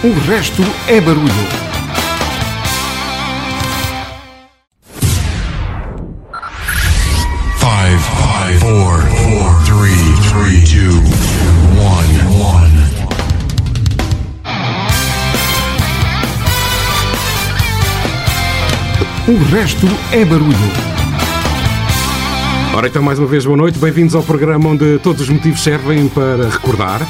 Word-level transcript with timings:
O 0.00 0.12
resto 0.30 0.62
é 0.86 1.00
barulho. 1.00 1.26
Five, 7.56 7.98
five, 7.98 8.60
four, 8.60 9.00
four, 9.00 9.64
three, 9.64 10.14
three, 10.30 10.62
two, 10.62 11.02
one, 11.82 12.14
one. 12.40 12.78
O 19.26 19.36
resto 19.52 19.88
é 20.12 20.24
barulho. 20.24 20.54
Ora 22.72 22.86
então, 22.86 23.02
mais 23.02 23.18
uma 23.18 23.26
vez, 23.26 23.44
boa 23.44 23.56
noite. 23.56 23.80
Bem-vindos 23.80 24.14
ao 24.14 24.22
programa 24.22 24.68
onde 24.68 25.00
todos 25.00 25.22
os 25.22 25.28
motivos 25.28 25.60
servem 25.60 26.06
para 26.06 26.48
recordar, 26.48 27.00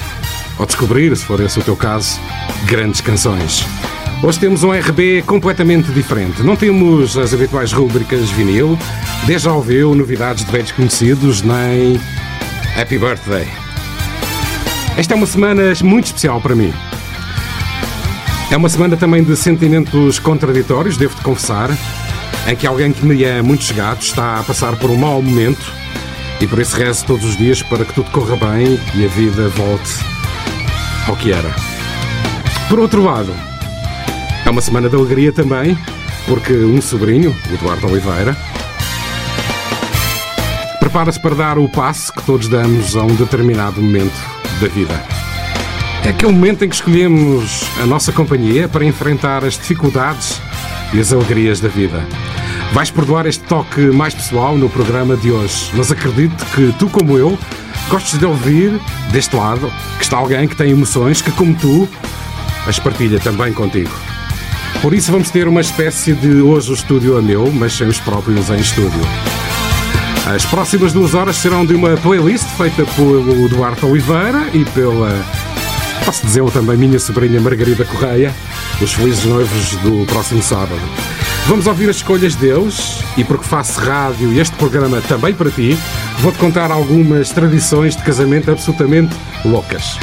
ou 0.59 0.67
descobrir, 0.67 1.17
se 1.17 1.25
for 1.25 1.41
esse 1.41 1.59
o 1.59 1.63
teu 1.63 1.77
caso, 1.77 2.21
grandes 2.67 3.01
canções. 3.01 3.65
Hoje 4.23 4.41
temos 4.41 4.65
um 4.65 4.73
RB 4.73 5.23
completamente 5.23 5.93
diferente. 5.93 6.43
Não 6.43 6.57
temos 6.57 7.17
as 7.17 7.33
habituais 7.33 7.73
rubricas 7.73 8.29
vinil, 8.31 8.77
déjà 9.27 9.53
ouviu, 9.53 9.95
novidades 9.95 10.45
de 10.45 10.51
velhos 10.51 10.73
conhecidos, 10.73 11.43
nem 11.43 12.01
Happy 12.77 12.99
Birthday. 12.99 13.47
Esta 14.97 15.15
é 15.15 15.17
uma 15.17 15.27
semana 15.27 15.63
muito 15.85 16.07
especial 16.07 16.41
para 16.41 16.57
mim. 16.57 16.75
É 18.51 18.57
uma 18.57 18.69
semana 18.69 18.97
também 18.97 19.23
de 19.23 19.37
sentimentos 19.37 20.19
contraditórios, 20.19 20.97
devo-te 20.97 21.23
confessar, 21.23 21.71
em 22.49 22.57
que 22.57 22.67
alguém 22.67 22.93
que 22.93 23.05
me 23.05 23.23
é 23.23 23.41
muito 23.41 23.63
chegado 23.63 24.01
está 24.01 24.41
a 24.41 24.43
passar 24.43 24.75
por 24.77 24.91
um 24.91 24.97
mau 24.97 25.23
momento 25.23 25.73
e 26.41 26.47
por 26.47 26.59
isso 26.59 26.77
rezo 26.77 27.05
todos 27.05 27.25
os 27.25 27.37
dias 27.37 27.63
para 27.63 27.85
que 27.85 27.93
tudo 27.93 28.11
corra 28.11 28.37
bem 28.37 28.81
e 28.95 29.05
a 29.05 29.09
vida 29.09 29.49
volte 29.51 30.18
ao 31.09 31.17
que 31.17 31.33
era. 31.33 31.51
Por 32.69 32.79
outro 32.79 33.03
lado, 33.03 33.35
é 34.45 34.51
uma 34.51 34.61
semana 34.61 34.89
de 34.89 34.95
alegria 34.95 35.33
também, 35.33 35.77
porque 36.27 36.53
um 36.53 36.81
sobrinho, 36.81 37.35
o 37.51 37.55
Eduardo 37.55 37.87
Oliveira, 37.87 38.37
prepara-se 40.79 41.19
para 41.19 41.35
dar 41.35 41.59
o 41.59 41.69
passo 41.69 42.13
que 42.13 42.23
todos 42.23 42.49
damos 42.49 42.95
a 42.95 43.03
um 43.03 43.15
determinado 43.15 43.81
momento 43.81 44.19
da 44.61 44.69
vida. 44.69 45.03
É 46.05 46.11
aquele 46.11 46.33
momento 46.33 46.65
em 46.65 46.69
que 46.69 46.75
escolhemos 46.75 47.65
a 47.83 47.87
nossa 47.87 48.13
companhia 48.13 48.69
para 48.69 48.85
enfrentar 48.85 49.45
as 49.45 49.55
dificuldades 49.55 50.41
e 50.93 51.01
as 51.01 51.13
alegrias 51.13 51.61
da 51.61 51.69
vida. 51.69 52.07
Vais 52.73 52.91
perdoar 52.91 53.27
este 53.27 53.45
toque 53.45 53.81
mais 53.81 54.15
pessoal 54.15 54.57
no 54.57 54.69
programa 54.69 55.17
de 55.17 55.31
hoje, 55.31 55.71
mas 55.75 55.91
acredito 55.91 56.45
que 56.55 56.73
tu, 56.79 56.89
como 56.89 57.17
eu, 57.17 57.39
gostes 57.89 58.19
de 58.19 58.27
ouvir 58.27 58.79
deste 59.11 59.35
lado 59.35 59.73
que 59.97 60.05
está 60.05 60.17
alguém 60.17 60.47
que 60.47 60.55
tem 60.55 60.71
emoções 60.71 61.23
que, 61.23 61.31
como 61.33 61.55
tu, 61.55 61.89
as 62.67 62.79
partilha 62.79 63.19
também 63.19 63.53
contigo. 63.53 63.91
Por 64.83 64.95
isso 64.95 65.11
vamos 65.11 65.31
ter 65.31 65.49
uma 65.49 65.61
espécie 65.61 66.13
de 66.13 66.41
hoje 66.41 66.71
o 66.71 66.75
estúdio 66.75 67.19
é 67.19 67.23
meu, 67.23 67.51
mas 67.51 67.73
sem 67.73 67.89
os 67.89 67.99
próprios 67.99 68.51
em 68.51 68.59
estúdio. 68.61 69.01
As 70.27 70.45
próximas 70.45 70.93
duas 70.93 71.15
horas 71.15 71.37
serão 71.37 71.65
de 71.65 71.75
uma 71.75 71.97
playlist 71.97 72.47
feita 72.57 72.85
pelo 72.95 73.49
Duarte 73.49 73.85
Oliveira 73.87 74.49
e 74.53 74.65
pela, 74.67 75.25
posso 76.05 76.25
dizer 76.27 76.45
também, 76.51 76.77
minha 76.77 76.99
sobrinha 76.99 77.41
Margarida 77.41 77.85
Correia, 77.85 78.35
os 78.81 78.93
felizes 78.93 79.25
noivos 79.25 79.71
do 79.77 80.05
próximo 80.07 80.43
sábado. 80.43 81.18
Vamos 81.49 81.67
ouvir 81.67 81.89
as 81.89 81.97
escolhas 81.97 82.35
deles 82.35 83.03
e 83.17 83.25
porque 83.25 83.45
faço 83.45 83.81
rádio 83.81 84.31
e 84.31 84.39
este 84.39 84.55
programa 84.57 85.01
também 85.09 85.33
para 85.33 85.51
ti, 85.51 85.79
vou-te 86.19 86.37
contar 86.37 86.71
algumas 86.71 87.31
tradições 87.31 87.97
de 87.97 88.03
casamento 88.03 88.51
absolutamente 88.51 89.17
loucas. 89.47 89.99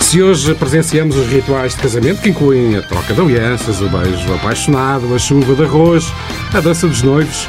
Se 0.00 0.20
hoje 0.20 0.52
presenciamos 0.54 1.16
os 1.16 1.28
rituais 1.28 1.76
de 1.76 1.80
casamento, 1.80 2.22
que 2.22 2.30
incluem 2.30 2.76
a 2.76 2.82
troca 2.82 3.14
de 3.14 3.20
alianças, 3.20 3.80
o 3.80 3.88
beijo 3.88 4.34
apaixonado, 4.34 5.14
a 5.14 5.18
chuva 5.18 5.54
de 5.54 5.62
arroz, 5.62 6.12
a 6.52 6.58
dança 6.58 6.88
dos 6.88 7.02
noivos, 7.02 7.46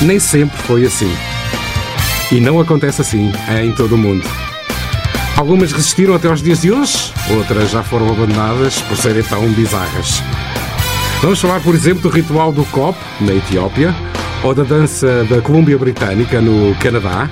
nem 0.00 0.18
sempre 0.18 0.58
foi 0.58 0.86
assim. 0.86 1.16
E 2.32 2.40
não 2.40 2.58
acontece 2.58 3.00
assim 3.00 3.30
em 3.62 3.70
todo 3.70 3.94
o 3.94 3.98
mundo. 3.98 4.28
Algumas 5.36 5.70
resistiram 5.70 6.16
até 6.16 6.26
aos 6.26 6.42
dias 6.42 6.62
de 6.62 6.72
hoje, 6.72 7.12
outras 7.30 7.70
já 7.70 7.84
foram 7.84 8.08
abandonadas 8.08 8.82
por 8.82 8.96
serem 8.96 9.22
tão 9.22 9.48
bizarras. 9.52 10.20
Vamos 11.20 11.40
falar, 11.40 11.60
por 11.60 11.74
exemplo, 11.74 12.02
do 12.02 12.08
ritual 12.08 12.52
do 12.52 12.64
COP, 12.66 12.96
na 13.20 13.34
Etiópia, 13.34 13.92
ou 14.44 14.54
da 14.54 14.62
dança 14.62 15.24
da 15.24 15.40
Colômbia 15.40 15.76
Britânica, 15.76 16.40
no 16.40 16.74
Canadá, 16.76 17.28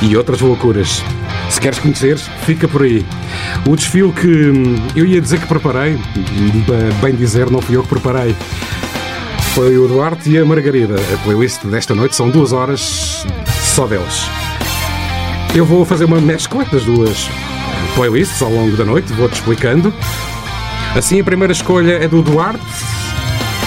e 0.00 0.16
outras 0.16 0.40
loucuras. 0.40 1.02
Se 1.50 1.60
queres 1.60 1.80
conhecer, 1.80 2.16
fica 2.16 2.68
por 2.68 2.82
aí. 2.82 3.04
O 3.66 3.74
desfile 3.74 4.12
que 4.12 4.28
hum, 4.28 4.76
eu 4.94 5.04
ia 5.04 5.20
dizer 5.20 5.40
que 5.40 5.46
preparei, 5.46 5.98
bem 7.02 7.14
dizer, 7.14 7.50
não 7.50 7.60
fui 7.60 7.76
eu 7.76 7.82
que 7.82 7.88
preparei. 7.88 8.36
Foi 9.52 9.76
o 9.78 9.88
Duarte 9.88 10.30
e 10.30 10.38
a 10.38 10.44
Margarida. 10.44 10.94
A 10.94 11.16
playlist 11.24 11.64
desta 11.64 11.94
noite 11.94 12.14
são 12.14 12.30
duas 12.30 12.52
horas 12.52 13.26
só 13.74 13.86
deles. 13.86 14.28
Eu 15.54 15.64
vou 15.64 15.84
fazer 15.84 16.04
uma 16.04 16.20
mescla 16.20 16.64
das 16.66 16.84
duas 16.84 17.28
playlists 17.96 18.40
ao 18.42 18.50
longo 18.50 18.76
da 18.76 18.84
noite, 18.84 19.12
vou-te 19.12 19.34
explicando. 19.34 19.92
Assim, 20.96 21.20
a 21.20 21.24
primeira 21.24 21.52
escolha 21.52 21.94
é 21.94 22.06
do 22.06 22.22
Duarte. 22.22 22.93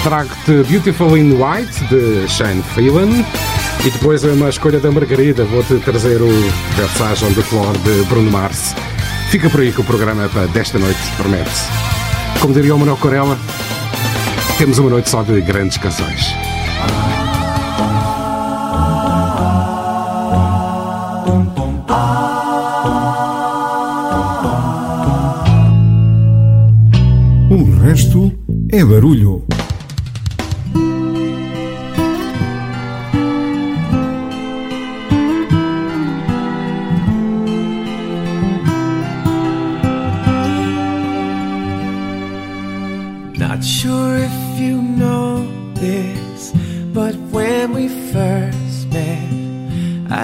Trago-te 0.02 0.62
Beautiful 0.64 1.16
in 1.18 1.32
White, 1.32 1.84
de 1.88 2.28
Shane 2.28 2.62
Phelan. 2.74 3.24
E 3.84 3.90
depois 3.90 4.24
é 4.24 4.32
uma 4.32 4.48
escolha 4.48 4.78
da 4.80 4.90
Margarida. 4.90 5.44
Vou-te 5.44 5.74
trazer 5.76 6.22
o 6.22 6.28
Versace 6.76 7.24
on 7.24 7.32
the 7.34 7.42
Floor, 7.42 7.76
de 7.78 8.04
Bruno 8.08 8.30
Mars. 8.30 8.74
Fica 9.30 9.50
por 9.50 9.60
aí 9.60 9.72
que 9.72 9.80
o 9.80 9.84
programa 9.84 10.28
para 10.28 10.46
desta 10.46 10.78
noite 10.78 10.98
promete-se. 11.16 11.64
Como 12.40 12.54
diria 12.54 12.74
o 12.74 12.78
Manuel 12.78 12.96
Corella, 12.96 13.38
temos 14.56 14.78
uma 14.78 14.90
noite 14.90 15.10
só 15.10 15.22
de 15.22 15.40
grandes 15.40 15.76
canções. 15.76 16.34
O 27.50 27.80
resto 27.80 28.32
é 28.70 28.84
barulho. 28.84 29.44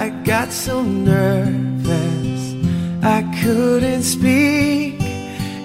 I 0.05 0.09
got 0.23 0.51
so 0.51 0.83
nervous 0.83 2.53
I 3.01 3.23
couldn't 3.41 4.03
speak. 4.03 5.01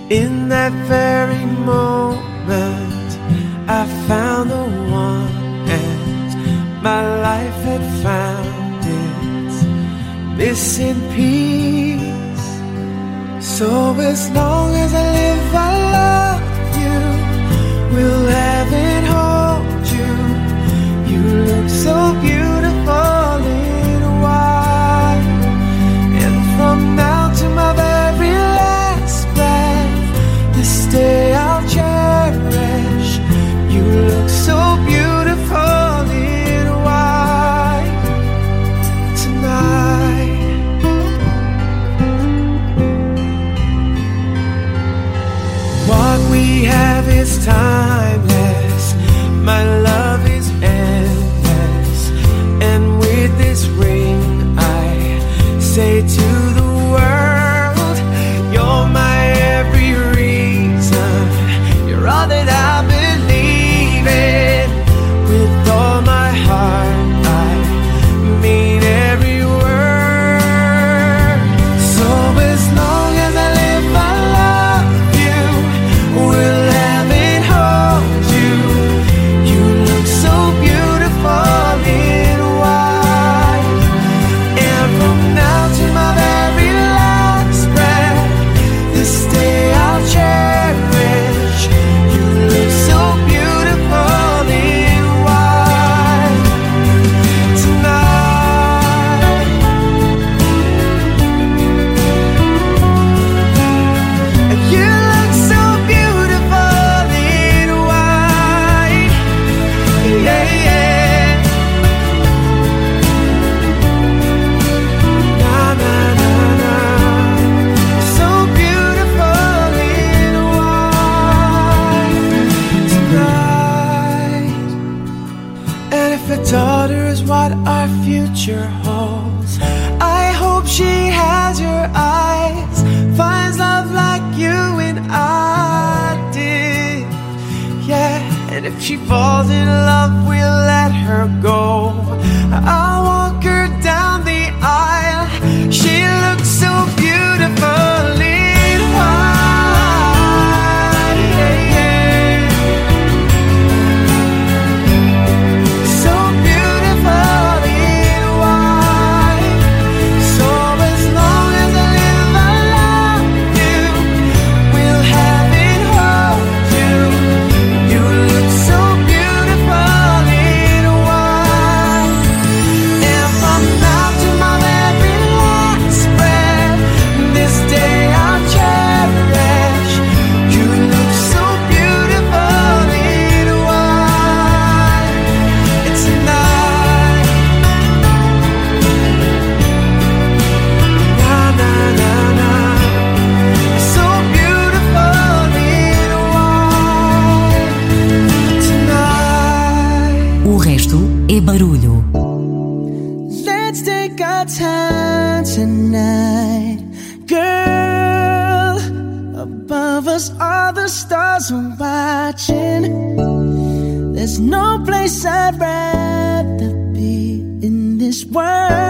In 0.09 0.49
that 0.49 0.73
very 0.89 1.45
moment, 1.45 3.11
I 3.69 3.85
found 4.09 4.51
the 4.51 4.65
one, 5.05 5.31
and 5.69 6.83
my 6.83 7.03
life 7.29 7.61
had 7.69 7.85
found 8.07 8.83
its 9.05 9.57
missing 10.39 11.01
piece. 11.15 12.49
So 13.59 13.95
as 14.01 14.31
long 14.31 14.75
as 14.75 14.95
I 14.95 15.07
live, 15.21 15.55
I 15.71 15.73
love 15.99 16.45
you. 16.83 16.99
Will 17.95 18.27
heaven 18.41 19.01
hold 19.15 19.85
you? 19.97 20.13
You 21.13 21.23
look 21.45 21.69
so 21.69 22.15
beautiful 22.23 22.40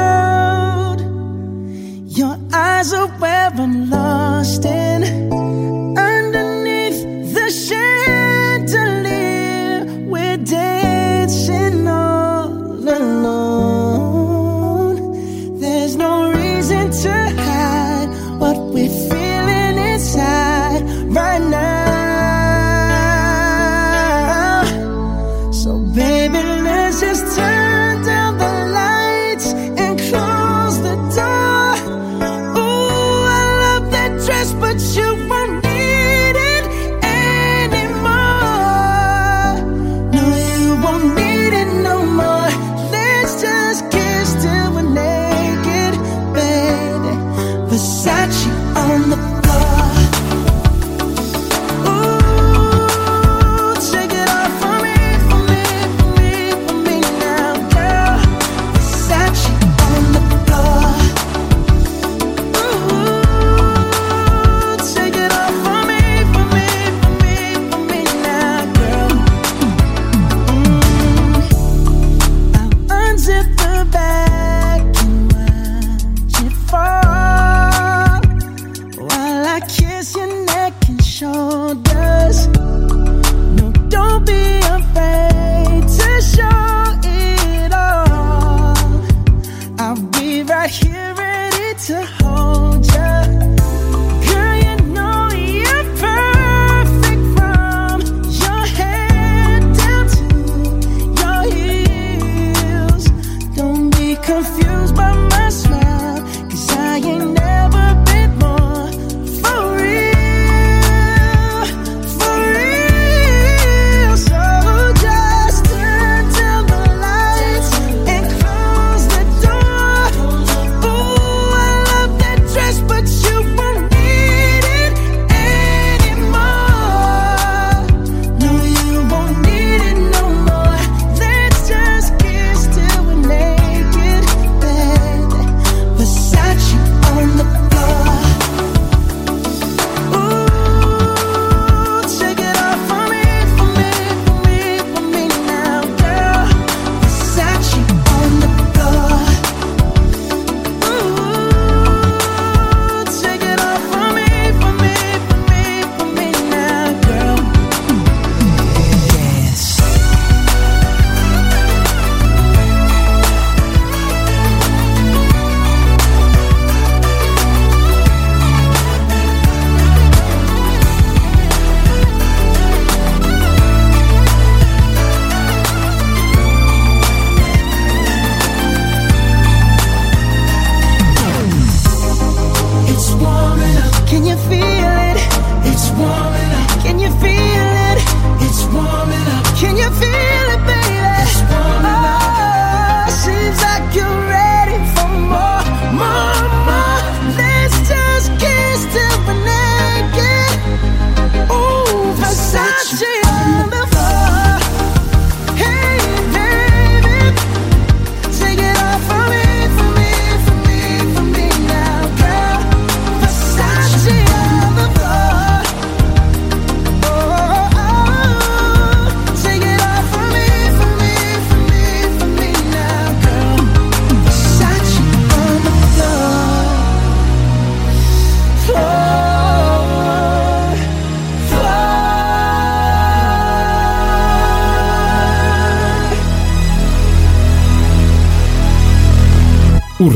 world. 0.00 1.00
Your 2.18 2.36
eyes 2.52 2.92
are 2.92 3.08
where 3.20 3.50
I'm 3.54 3.90
lost 3.90 4.64
in. 4.64 5.19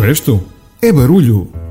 Resto 0.04 0.38
é 0.82 0.92
barulho. 0.92 1.63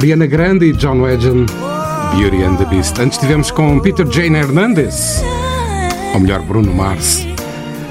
Ariana 0.00 0.24
Grande 0.24 0.64
e 0.64 0.72
John 0.72 1.02
Legend, 1.02 1.52
Beauty 2.16 2.42
and 2.42 2.56
the 2.56 2.64
Beast. 2.64 2.98
Antes 2.98 3.18
tivemos 3.18 3.50
com 3.50 3.78
Peter 3.80 4.06
Jane 4.10 4.38
Hernandez, 4.38 5.22
ou 6.14 6.20
melhor, 6.20 6.40
Bruno 6.40 6.72
Mars, 6.72 7.26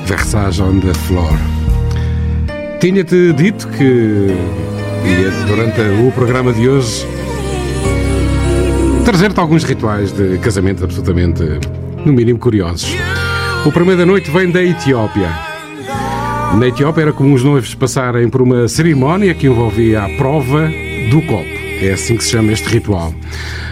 Versace 0.08 0.60
on 0.60 0.80
the 0.80 0.92
Floor. 1.06 1.38
Tinha-te 2.80 3.32
dito 3.34 3.68
que 3.68 4.34
ia, 5.06 5.30
durante 5.46 5.82
o 6.04 6.12
programa 6.12 6.52
de 6.52 6.68
hoje, 6.68 7.06
trazer-te 9.06 9.40
alguns 9.40 9.64
rituais 9.64 10.12
de 10.12 10.40
casamento 10.40 10.86
absolutamente, 10.86 11.44
no 12.04 12.12
mínimo, 12.12 12.40
curiosos. 12.40 12.92
O 13.68 13.72
primeiro 13.72 14.00
da 14.00 14.06
noite 14.08 14.32
vem 14.32 14.50
da 14.50 14.64
Etiópia. 14.64 15.30
Na 16.58 16.68
Etiópia 16.68 17.04
era 17.04 17.14
comum 17.14 17.36
os 17.36 17.44
noivos 17.44 17.76
passarem 17.76 18.28
por 18.30 18.42
uma 18.42 18.68
cerimónia 18.68 19.36
que 19.36 19.46
envolvia 19.46 20.06
a 20.06 20.10
prova 20.18 20.72
do 21.12 21.22
copo. 21.28 21.59
É 21.82 21.94
assim 21.94 22.18
que 22.18 22.24
se 22.26 22.32
chama 22.32 22.52
este 22.52 22.68
ritual. 22.68 23.16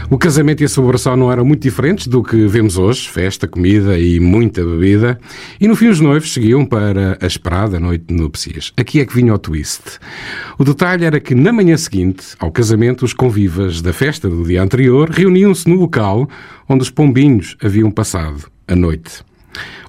O 0.09 0.17
casamento 0.17 0.61
e 0.61 0.65
a 0.65 0.69
celebração 0.69 1.17
não 1.17 1.29
eram 1.29 1.43
muito 1.43 1.61
diferentes 1.61 2.07
do 2.07 2.23
que 2.23 2.47
vemos 2.47 2.77
hoje: 2.77 3.09
festa, 3.09 3.49
comida 3.49 3.99
e 3.99 4.17
muita 4.17 4.63
bebida. 4.63 5.19
E 5.59 5.67
no 5.67 5.75
fim, 5.75 5.89
os 5.89 5.99
noivos 5.99 6.31
seguiam 6.31 6.65
para 6.65 7.17
a 7.21 7.27
esperada 7.27 7.77
noite 7.81 8.05
de 8.05 8.13
núpcias. 8.13 8.71
Aqui 8.77 9.01
é 9.01 9.05
que 9.05 9.13
vinha 9.13 9.33
o 9.33 9.37
twist. 9.37 9.99
O 10.57 10.63
detalhe 10.63 11.03
era 11.03 11.19
que 11.19 11.35
na 11.35 11.51
manhã 11.51 11.75
seguinte 11.75 12.27
ao 12.39 12.49
casamento, 12.49 13.03
os 13.03 13.13
convivas 13.13 13.81
da 13.81 13.91
festa 13.91 14.29
do 14.29 14.41
dia 14.45 14.63
anterior 14.63 15.09
reuniam-se 15.09 15.67
no 15.67 15.75
local 15.75 16.29
onde 16.69 16.83
os 16.83 16.89
pombinhos 16.89 17.57
haviam 17.61 17.91
passado 17.91 18.49
a 18.69 18.75
noite. 18.75 19.21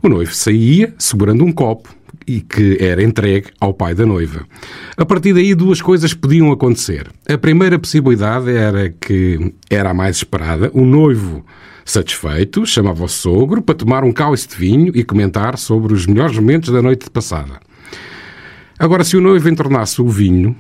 O 0.02 0.08
noivo 0.08 0.34
saía 0.34 0.92
segurando 0.98 1.44
um 1.44 1.52
copo 1.52 1.94
e 2.28 2.40
que 2.40 2.76
era 2.78 3.02
entregue 3.02 3.48
ao 3.58 3.72
pai 3.72 3.94
da 3.94 4.04
noiva. 4.04 4.46
A 4.96 5.06
partir 5.06 5.32
daí, 5.32 5.54
duas 5.54 5.80
coisas 5.80 6.12
podiam 6.12 6.52
acontecer. 6.52 7.08
A 7.28 7.38
primeira 7.38 7.78
possibilidade 7.78 8.50
era 8.50 8.90
que 8.90 9.54
era 9.70 9.90
a 9.90 9.94
mais 9.94 10.16
esperada: 10.16 10.70
o 10.74 10.84
noivo, 10.84 11.44
satisfeito, 11.84 12.66
chamava 12.66 13.02
o 13.02 13.08
sogro 13.08 13.62
para 13.62 13.74
tomar 13.74 14.04
um 14.04 14.12
cálice 14.12 14.46
de 14.48 14.56
vinho 14.56 14.92
e 14.94 15.02
comentar 15.02 15.56
sobre 15.56 15.94
os 15.94 16.06
melhores 16.06 16.36
momentos 16.36 16.70
da 16.70 16.82
noite 16.82 17.08
passada. 17.08 17.58
Agora, 18.78 19.02
se 19.02 19.16
o 19.16 19.20
noivo 19.20 19.48
entornasse 19.48 20.00
o 20.00 20.06
vinho, 20.08 20.54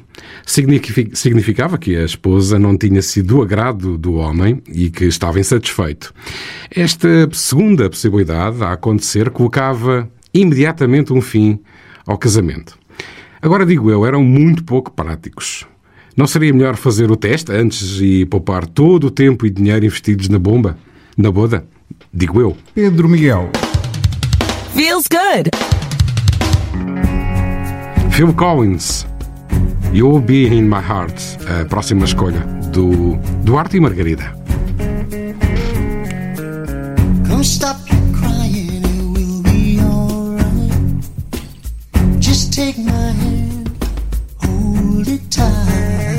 signifi- 0.44 1.10
significava 1.14 1.78
que 1.78 1.94
a 1.94 2.04
esposa 2.04 2.58
não 2.58 2.76
tinha 2.76 3.00
sido 3.00 3.36
do 3.36 3.42
agrado 3.42 3.96
do 3.96 4.14
homem 4.14 4.60
e 4.66 4.90
que 4.90 5.04
estava 5.04 5.38
insatisfeito. 5.38 6.12
Esta 6.68 7.28
segunda 7.32 7.88
possibilidade 7.88 8.60
a 8.64 8.72
acontecer 8.72 9.30
colocava 9.30 10.10
imediatamente 10.32 11.12
um 11.12 11.20
fim 11.20 11.58
ao 12.06 12.18
casamento. 12.18 12.78
Agora 13.40 13.64
digo 13.64 13.90
eu, 13.90 14.04
eram 14.04 14.22
muito 14.22 14.64
pouco 14.64 14.90
práticos. 14.90 15.66
Não 16.16 16.26
seria 16.26 16.52
melhor 16.52 16.76
fazer 16.76 17.10
o 17.10 17.16
teste 17.16 17.52
antes 17.52 18.00
e 18.00 18.24
poupar 18.26 18.66
todo 18.66 19.06
o 19.06 19.10
tempo 19.10 19.46
e 19.46 19.50
dinheiro 19.50 19.86
investidos 19.86 20.28
na 20.28 20.38
bomba? 20.38 20.76
Na 21.16 21.30
boda? 21.30 21.64
Digo 22.12 22.40
eu. 22.40 22.56
Pedro 22.74 23.08
Miguel. 23.08 23.50
Feels 24.74 25.06
good. 25.08 25.50
Phil 28.10 28.32
Collins, 28.34 29.06
You'll 29.92 30.20
Be 30.20 30.48
In 30.48 30.62
My 30.62 30.80
Heart, 30.80 31.22
a 31.48 31.64
próxima 31.66 32.04
escolha 32.04 32.40
do 32.72 33.16
Duarte 33.44 33.76
e 33.76 33.80
Margarida. 33.80 34.38
explain. 37.40 37.87
Take 42.58 42.78
my 42.78 42.90
hand, 42.90 43.70
hold 44.42 45.06
it 45.06 45.30
tight. 45.30 46.17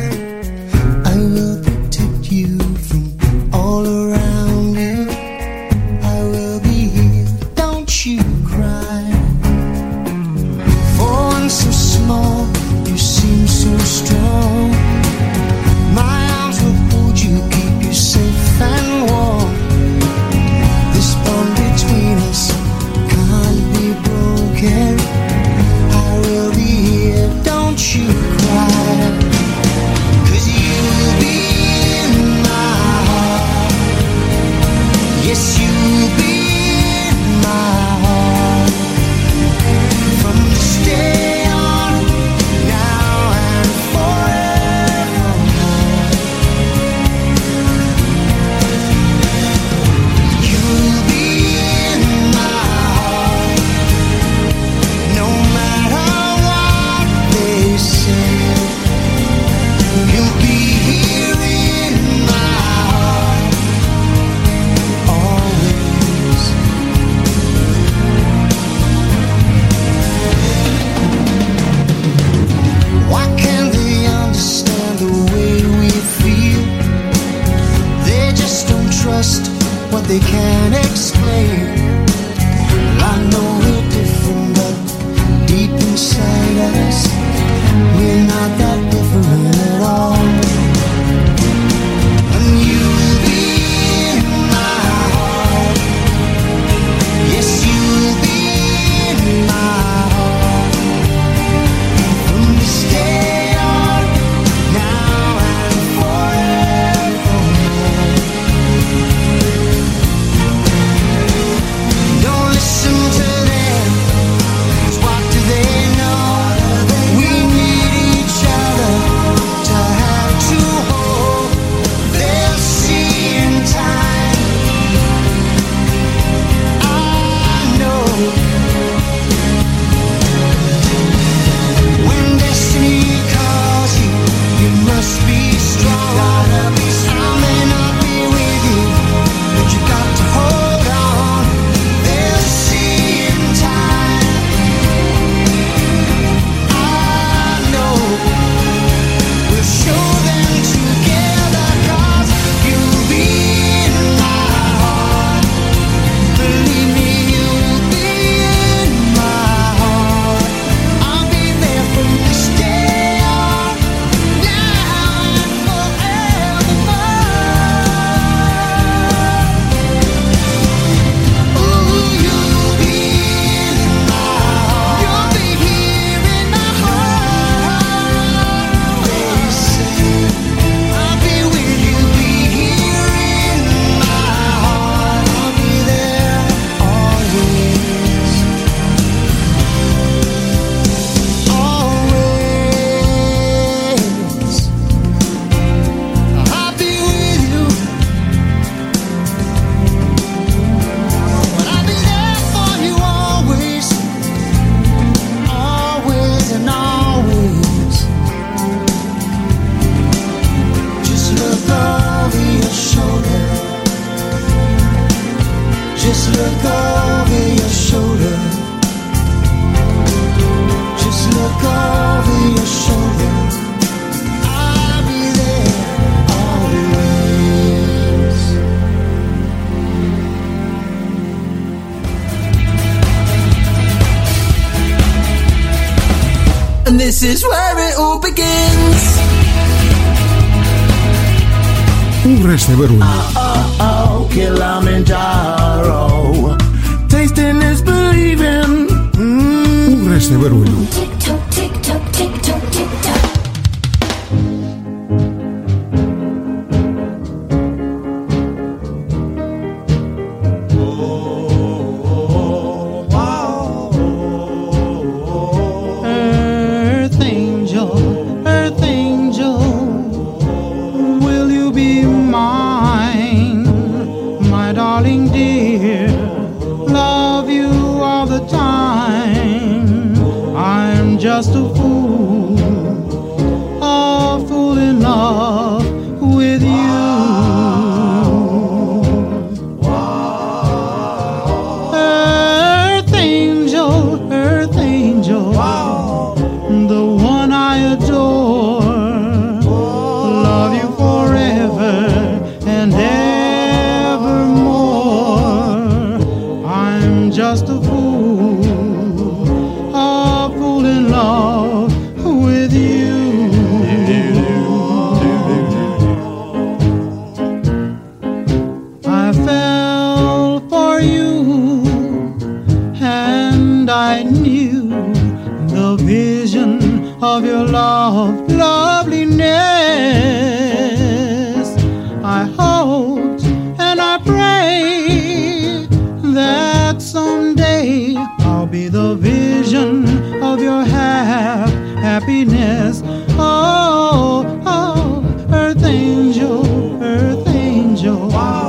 Angel. 348.32 348.69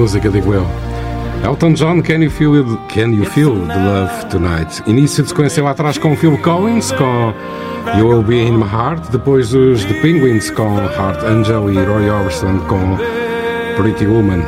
música, 0.00 0.30
digo 0.30 0.54
eu. 0.54 0.66
Elton 1.44 1.74
John, 1.74 2.00
Can 2.02 2.22
You 2.24 2.30
Feel, 2.30 2.54
It- 2.54 2.78
Can 2.88 3.10
you 3.12 3.24
feel 3.26 3.54
the 3.66 3.74
Love 3.76 4.26
Tonight? 4.30 4.82
Início 4.86 5.22
de 5.22 5.28
sequência 5.28 5.62
lá 5.62 5.70
atrás 5.72 5.98
com 5.98 6.16
Phil 6.16 6.38
Collins, 6.38 6.90
com 6.92 7.32
You 7.98 8.08
Will 8.08 8.22
Be 8.22 8.36
In 8.36 8.56
My 8.56 8.64
Heart. 8.64 9.10
Depois 9.10 9.52
os 9.52 9.84
The 9.84 9.94
Penguins 10.00 10.50
com 10.50 10.76
Heart 10.78 11.22
Angel 11.24 11.70
e 11.70 11.76
Roy 11.84 12.08
Orbison 12.08 12.58
com 12.66 12.96
Pretty 13.76 14.06
Woman. 14.06 14.42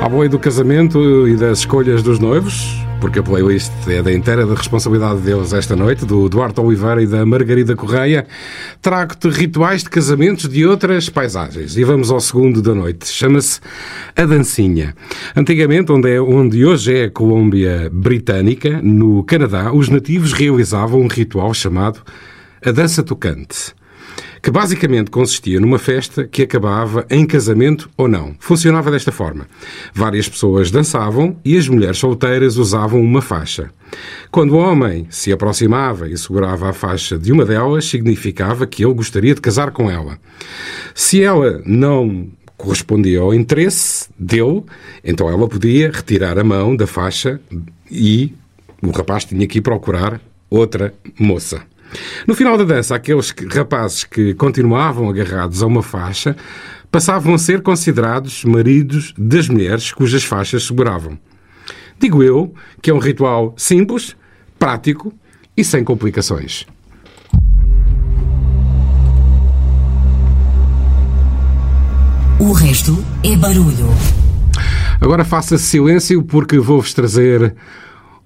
À 0.00 0.08
boia 0.08 0.28
do 0.28 0.38
casamento 0.38 1.28
e 1.28 1.36
das 1.36 1.58
escolhas 1.60 2.02
dos 2.02 2.18
noivos, 2.18 2.81
porque 3.02 3.18
a 3.18 3.22
playlist 3.22 3.72
é 3.88 4.00
da 4.00 4.12
inteira 4.12 4.46
da 4.46 4.54
responsabilidade 4.54 5.22
deles 5.22 5.52
esta 5.52 5.74
noite, 5.74 6.06
do 6.06 6.28
Duarte 6.28 6.60
Oliveira 6.60 7.02
e 7.02 7.06
da 7.06 7.26
Margarida 7.26 7.74
Correia, 7.74 8.24
trago-te 8.80 9.28
rituais 9.28 9.82
de 9.82 9.90
casamentos 9.90 10.48
de 10.48 10.64
outras 10.64 11.08
paisagens. 11.08 11.76
E 11.76 11.82
vamos 11.82 12.12
ao 12.12 12.20
segundo 12.20 12.62
da 12.62 12.72
noite. 12.72 13.08
Chama-se 13.08 13.58
A 14.14 14.24
Dancinha. 14.24 14.94
Antigamente, 15.34 15.90
onde, 15.90 16.14
é, 16.14 16.20
onde 16.20 16.64
hoje 16.64 16.96
é 16.96 17.04
a 17.06 17.10
Colômbia 17.10 17.90
Britânica, 17.92 18.80
no 18.80 19.24
Canadá, 19.24 19.72
os 19.72 19.88
nativos 19.88 20.32
realizavam 20.32 21.00
um 21.00 21.08
ritual 21.08 21.52
chamado 21.52 21.98
a 22.64 22.70
Dança 22.70 23.02
Tocante 23.02 23.74
que 24.42 24.50
basicamente 24.50 25.10
consistia 25.10 25.60
numa 25.60 25.78
festa 25.78 26.26
que 26.26 26.42
acabava 26.42 27.06
em 27.08 27.24
casamento 27.24 27.88
ou 27.96 28.08
não. 28.08 28.34
Funcionava 28.40 28.90
desta 28.90 29.12
forma. 29.12 29.46
Várias 29.94 30.28
pessoas 30.28 30.70
dançavam 30.70 31.36
e 31.44 31.56
as 31.56 31.68
mulheres 31.68 31.98
solteiras 31.98 32.56
usavam 32.56 33.00
uma 33.00 33.22
faixa. 33.22 33.70
Quando 34.32 34.52
o 34.52 34.58
homem 34.58 35.06
se 35.10 35.32
aproximava 35.32 36.08
e 36.08 36.18
segurava 36.18 36.70
a 36.70 36.72
faixa 36.72 37.16
de 37.16 37.30
uma 37.30 37.44
delas, 37.44 37.84
significava 37.84 38.66
que 38.66 38.84
ele 38.84 38.94
gostaria 38.94 39.34
de 39.34 39.40
casar 39.40 39.70
com 39.70 39.88
ela. 39.88 40.18
Se 40.92 41.22
ela 41.22 41.62
não 41.64 42.28
correspondia 42.56 43.20
ao 43.20 43.32
interesse 43.32 44.08
dele, 44.18 44.64
então 45.04 45.28
ela 45.28 45.46
podia 45.46 45.90
retirar 45.92 46.36
a 46.38 46.44
mão 46.44 46.74
da 46.74 46.86
faixa 46.86 47.40
e 47.90 48.32
o 48.82 48.90
rapaz 48.90 49.24
tinha 49.24 49.46
que 49.46 49.58
ir 49.58 49.62
procurar 49.62 50.20
outra 50.50 50.92
moça. 51.18 51.62
No 52.26 52.34
final 52.34 52.56
da 52.56 52.64
dança, 52.64 52.94
aqueles 52.94 53.30
que- 53.32 53.46
rapazes 53.46 54.04
que 54.04 54.34
continuavam 54.34 55.08
agarrados 55.08 55.62
a 55.62 55.66
uma 55.66 55.82
faixa 55.82 56.36
passavam 56.90 57.34
a 57.34 57.38
ser 57.38 57.62
considerados 57.62 58.44
maridos 58.44 59.14
das 59.18 59.48
mulheres 59.48 59.92
cujas 59.92 60.24
faixas 60.24 60.64
seguravam. 60.66 61.18
Digo 61.98 62.22
eu 62.22 62.54
que 62.80 62.90
é 62.90 62.94
um 62.94 62.98
ritual 62.98 63.54
simples, 63.56 64.16
prático 64.58 65.12
e 65.56 65.64
sem 65.64 65.84
complicações. 65.84 66.66
O 72.38 72.52
resto 72.52 73.02
é 73.22 73.36
barulho. 73.36 73.88
Agora 75.00 75.24
faça 75.24 75.56
silêncio 75.58 76.22
porque 76.22 76.58
vou-vos 76.58 76.92
trazer 76.92 77.54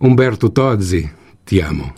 Humberto 0.01 0.49
Tozzi. 0.49 1.11
Te 1.45 1.61
amo. 1.61 1.93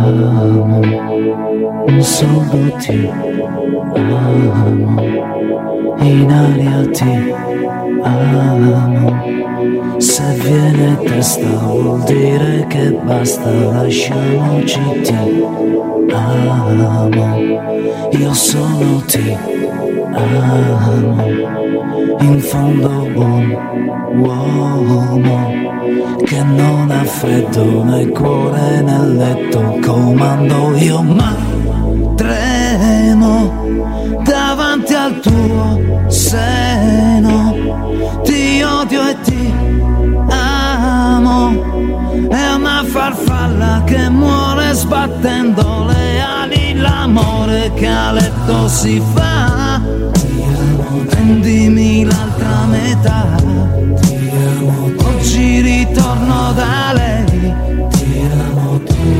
Amo, 0.00 0.80
solo 2.00 2.76
ti 2.78 3.08
amo, 3.94 5.02
in 6.00 6.30
aria 6.30 6.90
ti 6.90 7.32
amo. 8.02 9.38
Se 9.98 10.22
viene 10.42 10.96
testa 11.04 11.46
vuol 11.46 12.02
dire 12.04 12.64
che 12.68 12.92
basta, 13.04 13.50
lasciamoci 13.50 14.80
ti 15.02 15.14
amo, 16.12 17.36
io 18.10 18.32
sono 18.32 19.02
ti 19.06 19.36
amo, 20.14 21.24
in 22.20 22.40
fondo 22.40 23.06
buon 23.12 23.70
uomo 24.16 25.69
che 26.24 26.42
non 26.42 26.90
ha 26.90 27.04
freddo 27.04 27.84
nel 27.84 28.10
cuore 28.10 28.80
nel 28.80 29.16
letto 29.16 29.78
comando 29.84 30.76
io 30.76 31.02
ma 31.02 31.34
tremo 32.16 33.66
davanti 34.22 34.94
al 34.94 35.20
tuo 35.20 36.08
seno. 36.08 37.54
Ti 38.24 38.62
odio 38.62 39.08
e 39.08 39.16
ti 39.22 39.54
amo 40.28 41.88
è 42.28 42.54
una 42.54 42.84
farfalla 42.84 43.82
che 43.84 44.08
muore 44.08 44.72
sbattendo 44.72 45.86
le 45.86 46.20
ali. 46.20 46.74
L'amore 46.74 47.72
che 47.74 47.86
a 47.86 48.12
letto 48.12 48.68
si 48.68 49.02
fa 49.14 49.80
prendimi 51.30 52.04
l'altra 52.04 52.64
metà 52.66 53.36
Oggi 55.20 55.60
ritorno 55.60 56.50
da 56.54 56.92
lei. 56.94 57.54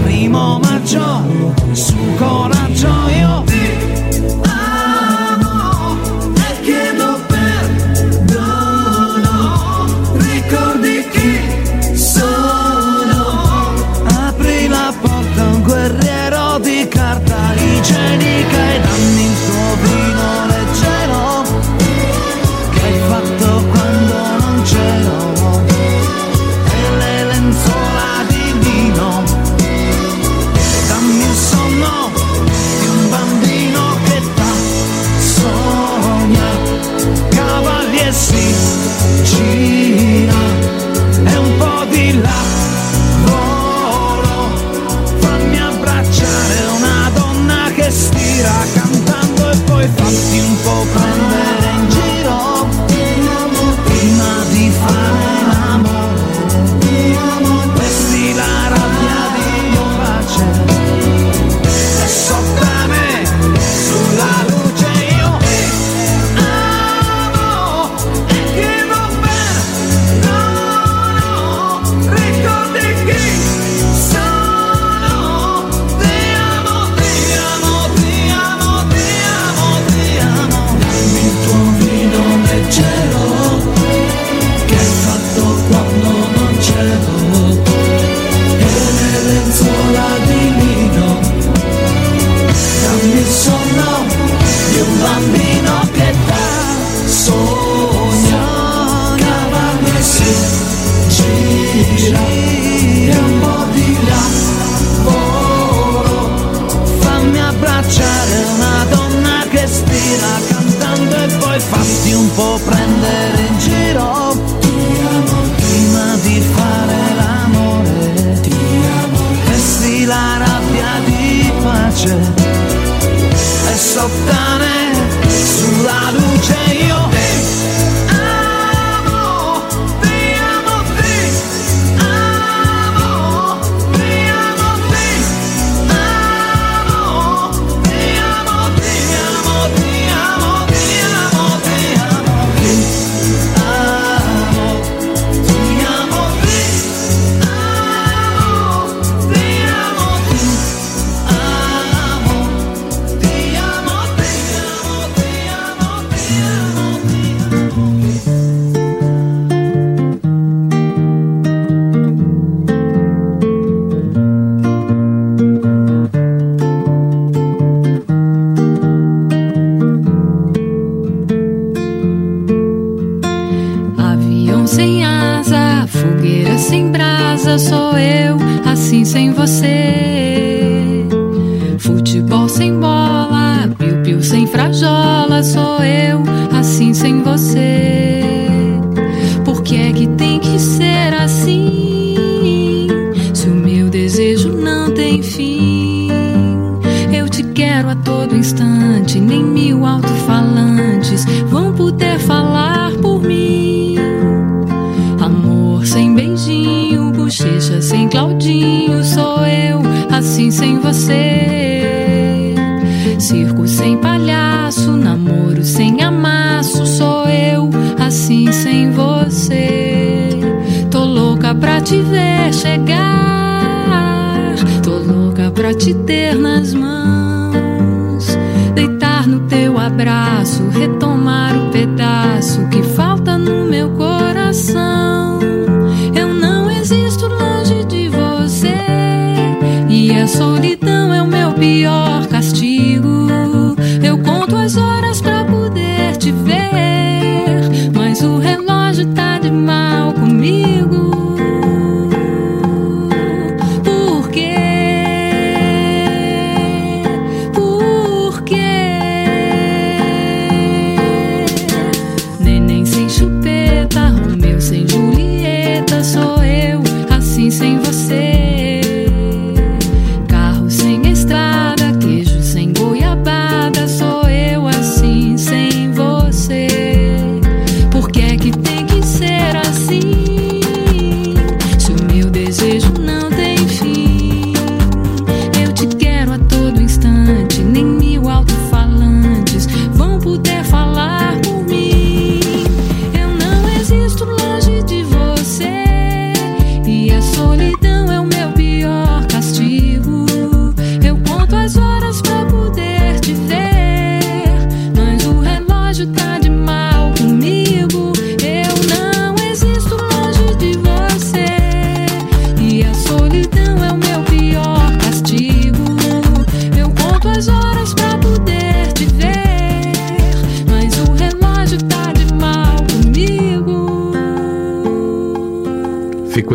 Primo 0.03 0.59
maggio 0.59 1.23
Su 1.73 1.95
coraggio 2.17 2.89
io 3.19 3.45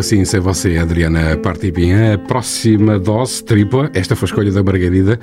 assim 0.06 0.24
sem 0.24 0.38
você, 0.38 0.78
Adriana 0.78 1.36
Partibinha. 1.36 2.14
A 2.14 2.18
próxima 2.18 2.96
dose, 2.96 3.42
tripla, 3.42 3.90
esta 3.92 4.14
foi 4.14 4.26
a 4.26 4.30
escolha 4.30 4.52
da 4.52 4.62
Margarida. 4.62 5.18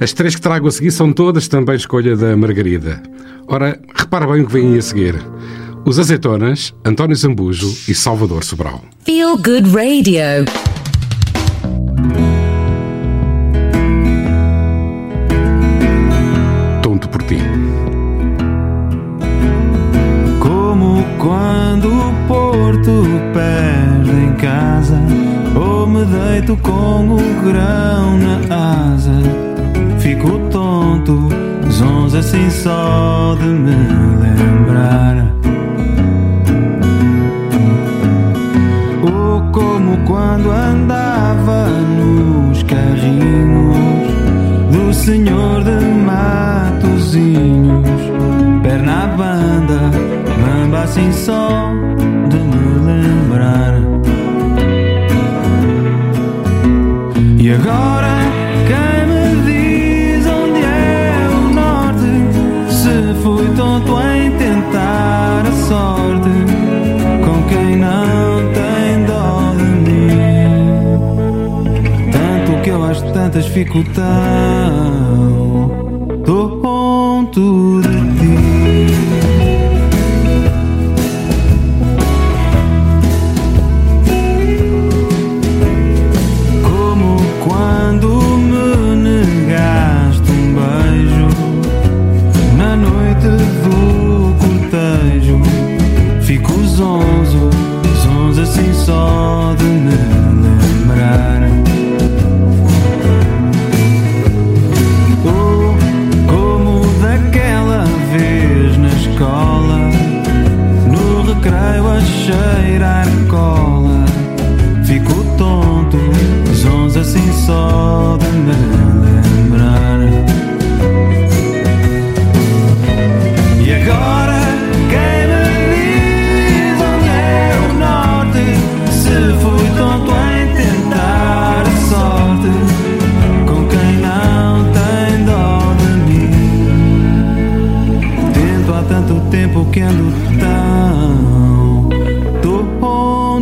As 0.00 0.14
três 0.14 0.34
que 0.34 0.40
trago 0.40 0.68
a 0.68 0.70
seguir 0.70 0.90
são 0.90 1.12
todas 1.12 1.48
também 1.48 1.76
escolha 1.76 2.16
da 2.16 2.34
Margarida. 2.34 3.02
Ora, 3.46 3.78
repara 3.94 4.26
bem 4.26 4.40
o 4.40 4.46
que 4.46 4.52
vem 4.54 4.78
a 4.78 4.80
seguir. 4.80 5.16
Os 5.84 5.98
Azeitonas, 5.98 6.74
António 6.82 7.14
Zambujo 7.14 7.70
e 7.86 7.94
Salvador 7.94 8.42
Sobral. 8.42 8.82
Feel 9.04 9.36
Good 9.36 9.68
Radio. 9.70 10.65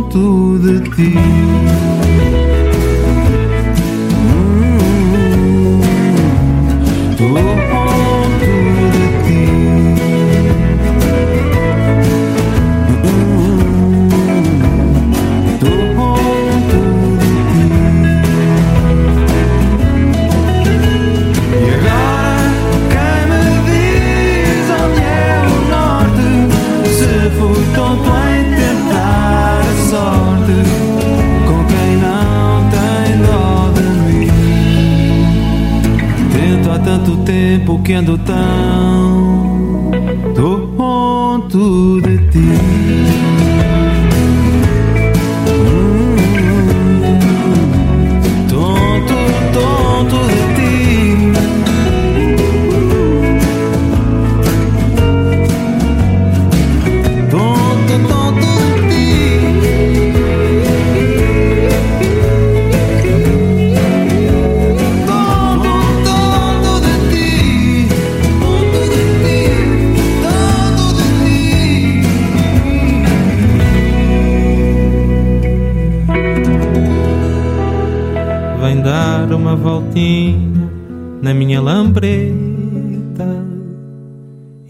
Tonto 0.09 0.57
de 0.59 0.79
ti. 0.89 2.44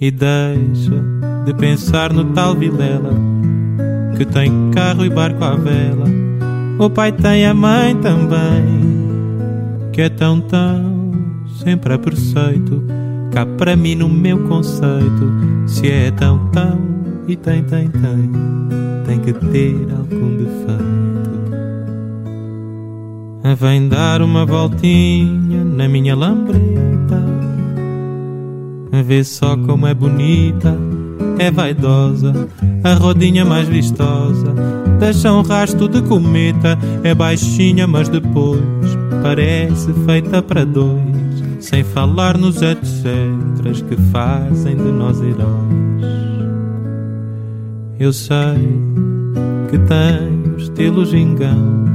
E 0.06 0.12
deixa 0.12 1.04
de 1.46 1.54
pensar 1.56 2.14
no 2.14 2.26
tal 2.26 2.54
Vilela 2.54 3.12
que 4.16 4.24
tem 4.24 4.70
carro 4.72 5.04
e 5.04 5.10
barco 5.10 5.44
à 5.44 5.56
vela. 5.56 6.06
O 6.78 6.90
pai 6.92 7.12
tem 7.12 7.46
a 7.48 7.54
mãe 7.56 7.96
também, 7.96 9.90
que 9.92 10.02
é 10.02 10.10
tão 10.10 10.40
tão 10.42 11.12
sempre 11.64 11.94
a 11.94 11.98
preceito. 11.98 12.84
Cá 13.32 13.48
para 13.48 13.76
mim 13.76 13.96
no 13.96 14.08
meu 14.08 14.48
conceito, 14.48 15.34
se 15.66 15.90
é 15.90 16.12
tão 16.12 16.50
tão 16.52 16.80
e 17.28 17.36
tem 17.36 17.64
tem 17.64 17.90
tem, 17.90 18.32
tem 19.08 19.20
que 19.20 19.34
ter 19.34 19.88
algum 19.92 20.38
defeito. 20.38 20.86
Vem 23.60 23.90
dar 23.90 24.22
uma 24.22 24.46
voltinha 24.46 25.64
na 25.64 25.88
minha 25.90 26.16
lambreta 26.16 26.75
Vê 29.08 29.24
só 29.24 29.56
como 29.56 29.86
é 29.86 29.94
bonita, 29.94 30.76
é 31.38 31.52
vaidosa, 31.52 32.34
a 32.84 32.94
rodinha 32.96 33.46
mais 33.46 33.68
vistosa. 33.68 34.52
Deixa 35.00 35.32
um 35.32 35.44
rasto 35.44 35.88
de 35.88 36.02
cometa, 36.02 36.76
é 37.04 37.14
baixinha, 37.14 37.86
mas 37.86 38.10
depois 38.10 38.64
parece 39.22 39.94
feita 40.08 40.42
para 40.42 40.66
dois. 40.66 41.04
Sem 41.60 41.84
falar 41.84 42.36
nos 42.36 42.64
etcéteras 42.64 43.84
que 43.84 43.96
fazem 44.12 44.76
de 44.76 44.92
nós 44.92 45.22
heróis. 45.22 45.46
Eu 48.00 48.12
sei 48.12 48.58
que 49.70 49.78
tem 49.78 50.56
estilo 50.58 51.06
gingão, 51.06 51.86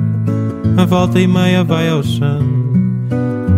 a 0.77 0.85
volta 0.85 1.19
e 1.19 1.27
meia 1.27 1.65
vai 1.65 1.89
ao 1.89 2.05
chão 2.05 2.61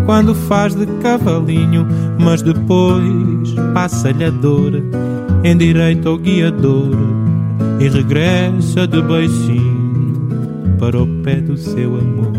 quando 0.04 0.34
faz 0.34 0.74
de 0.74 0.86
cavalinho, 1.00 1.86
mas 2.18 2.42
depois 2.42 3.54
passa-lhe 3.74 4.24
a 4.24 4.30
dor, 4.30 4.72
endireita 5.44 6.10
o 6.10 6.18
guiador 6.18 6.96
e 7.80 7.88
regressa 7.88 8.86
de 8.86 9.02
beicinho 9.02 10.76
para 10.78 11.02
o 11.02 11.06
pé 11.22 11.36
do 11.36 11.56
seu 11.56 11.96
amor. 11.96 12.32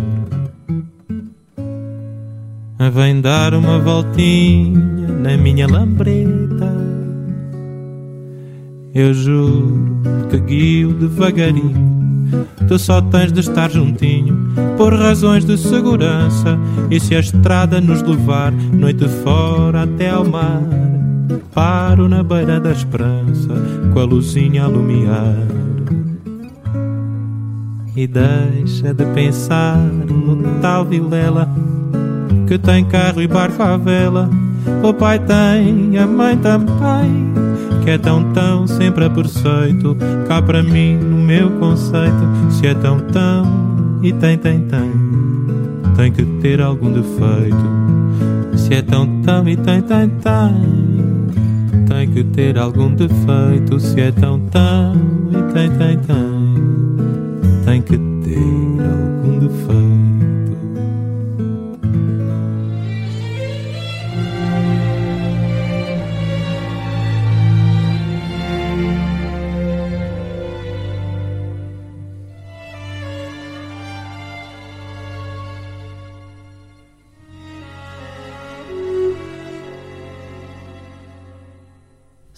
Vem 2.93 3.21
dar 3.21 3.53
uma 3.53 3.79
voltinha 3.79 5.07
na 5.07 5.37
minha 5.37 5.67
lambreta. 5.67 6.73
Eu 8.93 9.13
juro 9.13 9.89
que 10.29 10.39
guio 10.39 10.93
devagarinho 10.93 11.93
Tu 12.67 12.79
só 12.79 13.01
tens 13.01 13.31
de 13.31 13.41
estar 13.41 13.69
juntinho 13.69 14.35
por 14.77 14.93
razões 14.93 15.45
de 15.45 15.57
segurança. 15.57 16.57
E 16.89 16.99
se 16.99 17.15
a 17.15 17.19
estrada 17.19 17.81
nos 17.81 18.01
levar 18.01 18.51
noite 18.51 19.07
fora 19.23 19.83
até 19.83 20.09
ao 20.09 20.25
mar, 20.25 20.61
paro 21.53 22.07
na 22.07 22.23
beira 22.23 22.59
da 22.59 22.71
esperança 22.71 23.53
com 23.93 23.99
a 23.99 24.03
luzinha 24.03 24.63
a 24.63 24.67
lumiar. 24.67 25.35
E 27.95 28.07
deixa 28.07 28.93
de 28.93 29.05
pensar 29.13 29.77
no 29.77 30.59
tal 30.61 30.85
Vilela 30.85 31.47
que 32.47 32.57
tem 32.57 32.83
carro 32.85 33.21
e 33.21 33.27
barco 33.27 33.61
à 33.61 33.77
vela. 33.77 34.29
O 34.83 34.93
pai 34.93 35.19
tem, 35.19 35.97
a 35.97 36.07
mãe 36.07 36.37
também 36.37 37.33
que 37.83 37.89
é 37.89 37.97
tão 37.97 38.31
tão 38.31 38.65
sempre 38.65 39.03
a 39.03 39.09
preceito 39.09 39.97
cá 40.25 40.41
para 40.41 40.63
mim 40.63 40.95
no 40.95 41.17
meu 41.17 41.51
conceito 41.59 42.15
se 42.49 42.65
é 42.65 42.73
tão 42.73 42.97
tão 42.97 43.99
e 44.01 44.13
tem 44.13 44.37
tem 44.37 44.61
tem 44.61 44.89
tem 45.95 46.11
que 46.11 46.25
ter 46.41 46.61
algum 46.61 46.91
defeito. 46.91 48.57
Se 48.57 48.73
é 48.73 48.81
tão 48.81 49.21
tão 49.21 49.47
e 49.47 49.55
tem 49.57 49.81
tem 49.81 50.09
tem. 50.09 51.85
Tem 51.87 52.09
que 52.11 52.23
ter 52.23 52.57
algum 52.57 52.93
defeito. 52.93 53.79
Se 53.79 53.99
é 54.01 54.11
tão 54.11 54.39
tão 54.39 54.95
e 55.29 55.53
tem 55.53 55.69
tem 55.71 55.97
tem. 55.99 57.63
Tem 57.65 57.81
que 57.81 57.97
ter 57.97 58.62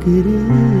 querer. 0.00 0.77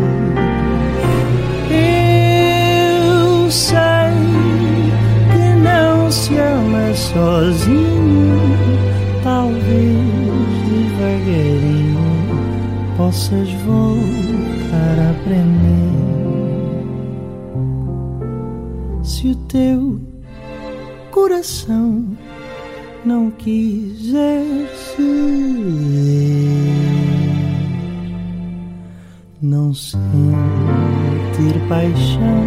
paixão 31.68 32.44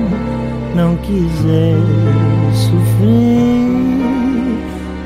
não 0.75 0.97
quiser 0.97 1.75
sofrer. 2.53 4.01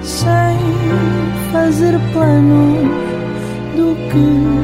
Sem 0.04 0.58
fazer 1.52 2.00
plano 2.14 2.84
do 3.76 3.96
que 4.10 4.55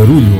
Oruro 0.00 0.39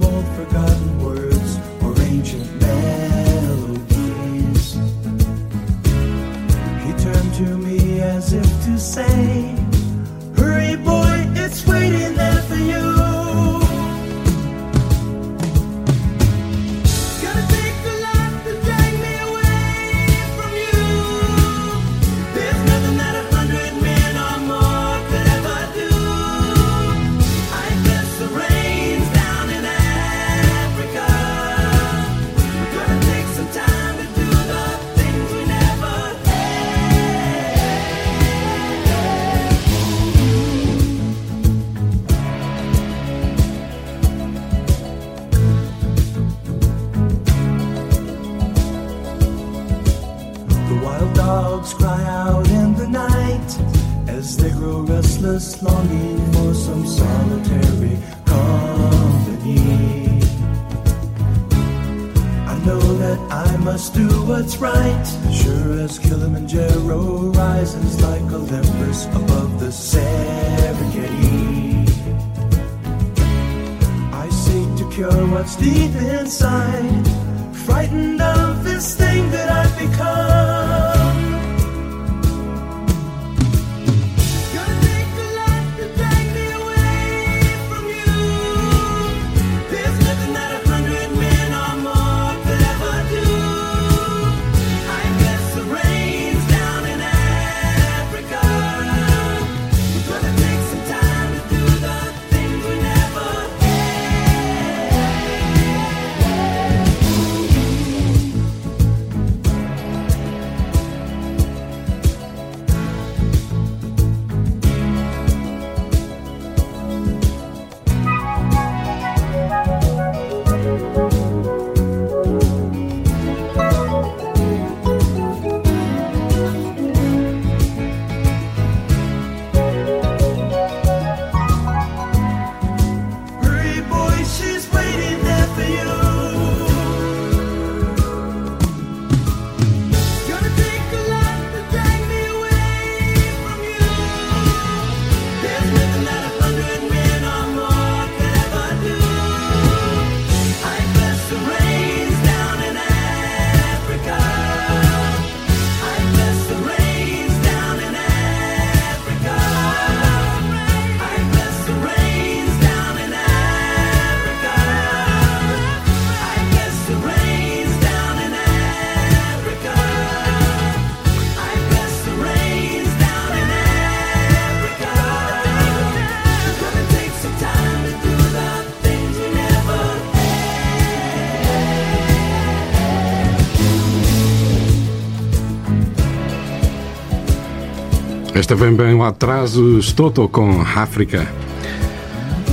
vem 188.55 188.73
bem 188.73 188.97
lá 188.97 189.09
atrás, 189.09 189.55
os 189.55 189.91
Toto 189.93 190.27
com 190.27 190.61
África. 190.61 191.27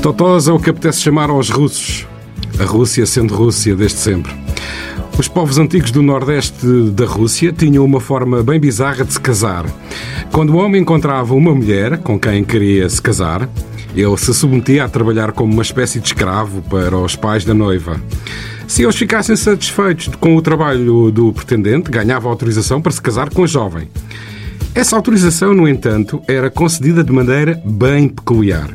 Totós 0.03 0.47
é 0.47 0.53
o 0.53 0.59
que 0.59 0.71
apetece 0.71 1.01
chamar 1.01 1.31
aos 1.31 1.51
russos. 1.51 2.07
A 2.59 2.65
Rússia 2.65 3.05
sendo 3.05 3.35
Rússia 3.35 3.75
desde 3.75 3.99
sempre. 3.99 4.33
Os 5.19 5.27
povos 5.27 5.59
antigos 5.59 5.91
do 5.91 6.03
Nordeste 6.03 6.67
da 6.93 7.05
Rússia 7.05 7.53
tinham 7.53 7.85
uma 7.85 8.01
forma 8.01 8.43
bem 8.43 8.61
bizarra 8.61 9.05
de 9.05 9.13
se 9.13 9.21
casar. 9.21 9.67
Quando 10.31 10.51
o 10.51 10.59
homem 10.59 10.83
encontrava 10.83 11.35
uma 11.35 11.55
mulher 11.55 11.99
com 11.99 12.19
quem 12.19 12.45
queria 12.45 12.89
se 12.89 13.03
casar, 13.03 13.49
ele 13.95 14.17
se 14.17 14.33
submetia 14.33 14.85
a 14.85 14.89
trabalhar 14.89 15.33
como 15.33 15.53
uma 15.53 15.63
espécie 15.63 15.99
de 15.99 16.07
escravo 16.07 16.63
para 16.63 16.97
os 16.97 17.17
pais 17.17 17.45
da 17.45 17.55
noiva. 17.55 18.01
Se 18.69 18.83
eles 18.83 18.97
ficassem 18.97 19.35
satisfeitos 19.35 20.09
com 20.21 20.37
o 20.37 20.43
trabalho 20.43 21.11
do 21.11 21.33
pretendente, 21.33 21.91
ganhava 21.91 22.29
autorização 22.29 22.81
para 22.81 22.93
se 22.93 23.03
casar 23.03 23.31
com 23.31 23.43
a 23.43 23.47
jovem. 23.47 23.89
Essa 24.79 24.95
autorização, 24.95 25.53
no 25.53 25.67
entanto, 25.67 26.23
era 26.29 26.49
concedida 26.49 27.03
de 27.03 27.11
maneira 27.11 27.61
bem 27.65 28.09
peculiar. 28.09 28.71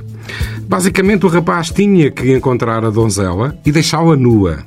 Basicamente, 0.68 1.26
o 1.26 1.30
rapaz 1.30 1.70
tinha 1.70 2.12
que 2.12 2.30
encontrar 2.36 2.84
a 2.84 2.90
donzela 2.90 3.58
e 3.66 3.72
deixá-la 3.72 4.18
nua. 4.18 4.66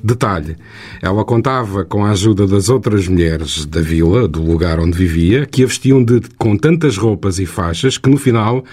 Detalhe: 0.00 0.56
ela 1.02 1.24
contava 1.24 1.84
com 1.84 2.04
a 2.04 2.12
ajuda 2.12 2.46
das 2.46 2.68
outras 2.68 3.08
mulheres 3.08 3.66
da 3.66 3.80
vila, 3.80 4.28
do 4.28 4.40
lugar 4.40 4.78
onde 4.78 4.96
vivia, 4.96 5.44
que 5.44 5.64
a 5.64 5.66
vestiam 5.66 6.04
de, 6.04 6.20
com 6.38 6.56
tantas 6.56 6.96
roupas 6.96 7.40
e 7.40 7.46
faixas 7.46 7.98
que 7.98 8.08
no 8.08 8.16
final 8.16 8.64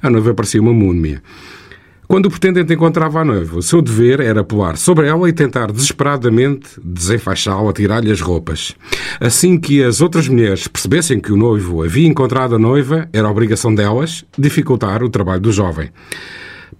a 0.00 0.08
noiva 0.08 0.32
parecia 0.32 0.62
uma 0.62 0.72
múmia. 0.72 1.20
Quando 2.10 2.26
o 2.26 2.30
pretendente 2.30 2.74
encontrava 2.74 3.20
a 3.20 3.24
noiva, 3.24 3.56
o 3.56 3.62
seu 3.62 3.80
dever 3.80 4.18
era 4.18 4.42
pular 4.42 4.76
sobre 4.76 5.06
ela 5.06 5.28
e 5.28 5.32
tentar 5.32 5.70
desesperadamente 5.70 6.70
desenfaixá-la, 6.82 7.72
tirar-lhe 7.72 8.10
as 8.10 8.20
roupas. 8.20 8.74
Assim 9.20 9.56
que 9.56 9.80
as 9.80 10.00
outras 10.00 10.26
mulheres 10.26 10.66
percebessem 10.66 11.20
que 11.20 11.30
o 11.30 11.36
noivo 11.36 11.84
havia 11.84 12.08
encontrado 12.08 12.56
a 12.56 12.58
noiva, 12.58 13.08
era 13.12 13.30
obrigação 13.30 13.72
delas 13.72 14.24
dificultar 14.36 15.04
o 15.04 15.08
trabalho 15.08 15.40
do 15.40 15.52
jovem. 15.52 15.90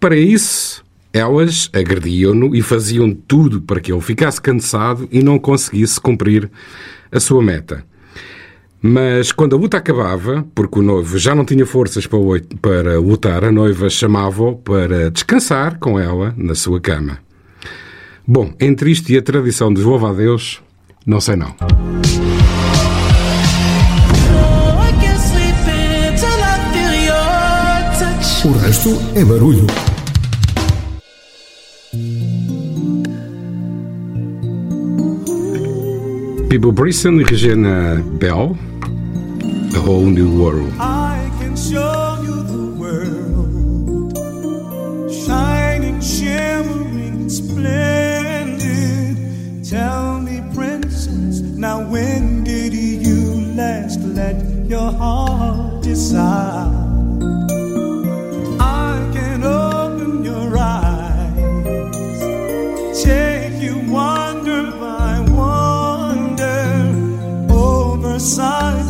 Para 0.00 0.16
isso, 0.16 0.84
elas 1.12 1.70
agrediam-no 1.72 2.52
e 2.56 2.60
faziam 2.60 3.12
tudo 3.12 3.62
para 3.62 3.78
que 3.78 3.92
ele 3.92 4.00
ficasse 4.00 4.42
cansado 4.42 5.08
e 5.12 5.22
não 5.22 5.38
conseguisse 5.38 6.00
cumprir 6.00 6.50
a 7.12 7.20
sua 7.20 7.40
meta. 7.40 7.84
Mas 8.82 9.30
quando 9.30 9.54
a 9.54 9.58
luta 9.58 9.76
acabava, 9.76 10.46
porque 10.54 10.78
o 10.78 10.82
noivo 10.82 11.18
já 11.18 11.34
não 11.34 11.44
tinha 11.44 11.66
forças 11.66 12.06
para, 12.06 12.98
lutar, 12.98 13.44
a 13.44 13.52
noiva 13.52 13.90
chamava-o 13.90 14.56
para 14.56 15.10
descansar 15.10 15.78
com 15.78 15.98
ela 15.98 16.34
na 16.36 16.54
sua 16.54 16.80
cama. 16.80 17.18
Bom, 18.26 18.54
entre 18.58 18.90
isto 18.90 19.10
e 19.10 19.18
a 19.18 19.22
tradição 19.22 19.72
dos 19.72 19.84
louva-a-Deus, 19.84 20.62
não 21.04 21.20
sei 21.20 21.36
não. 21.36 21.54
O 28.42 28.52
resto 28.52 28.88
é 29.14 29.22
barulho. 29.22 29.66
People 36.48 36.72
Brisson 36.72 37.20
e 37.20 37.22
Regina 37.22 38.02
Bell, 38.18 38.56
A 39.72 39.78
Whole 39.80 40.06
New 40.06 40.42
World. 40.42 40.72
I 40.80 41.30
can 41.38 41.54
show 41.56 42.18
you 42.22 42.42
the 42.42 42.66
world, 42.82 44.12
shining, 45.12 46.00
shimmering, 46.00 47.28
splendid. 47.28 49.16
Tell 49.64 50.20
me, 50.20 50.42
princess, 50.54 51.40
now 51.40 51.88
when 51.88 52.42
did 52.42 52.74
you 52.74 53.52
last 53.54 54.00
let 54.00 54.44
your 54.66 54.90
heart 54.92 55.82
decide? 55.82 56.74
I 58.58 59.08
can 59.14 59.44
open 59.44 60.24
your 60.24 60.58
eyes, 60.58 62.22
take 63.04 63.62
you 63.62 63.78
wonder 63.88 64.72
by 64.72 65.20
wonder, 65.30 66.64
over 67.52 68.18
sideways 68.18 68.89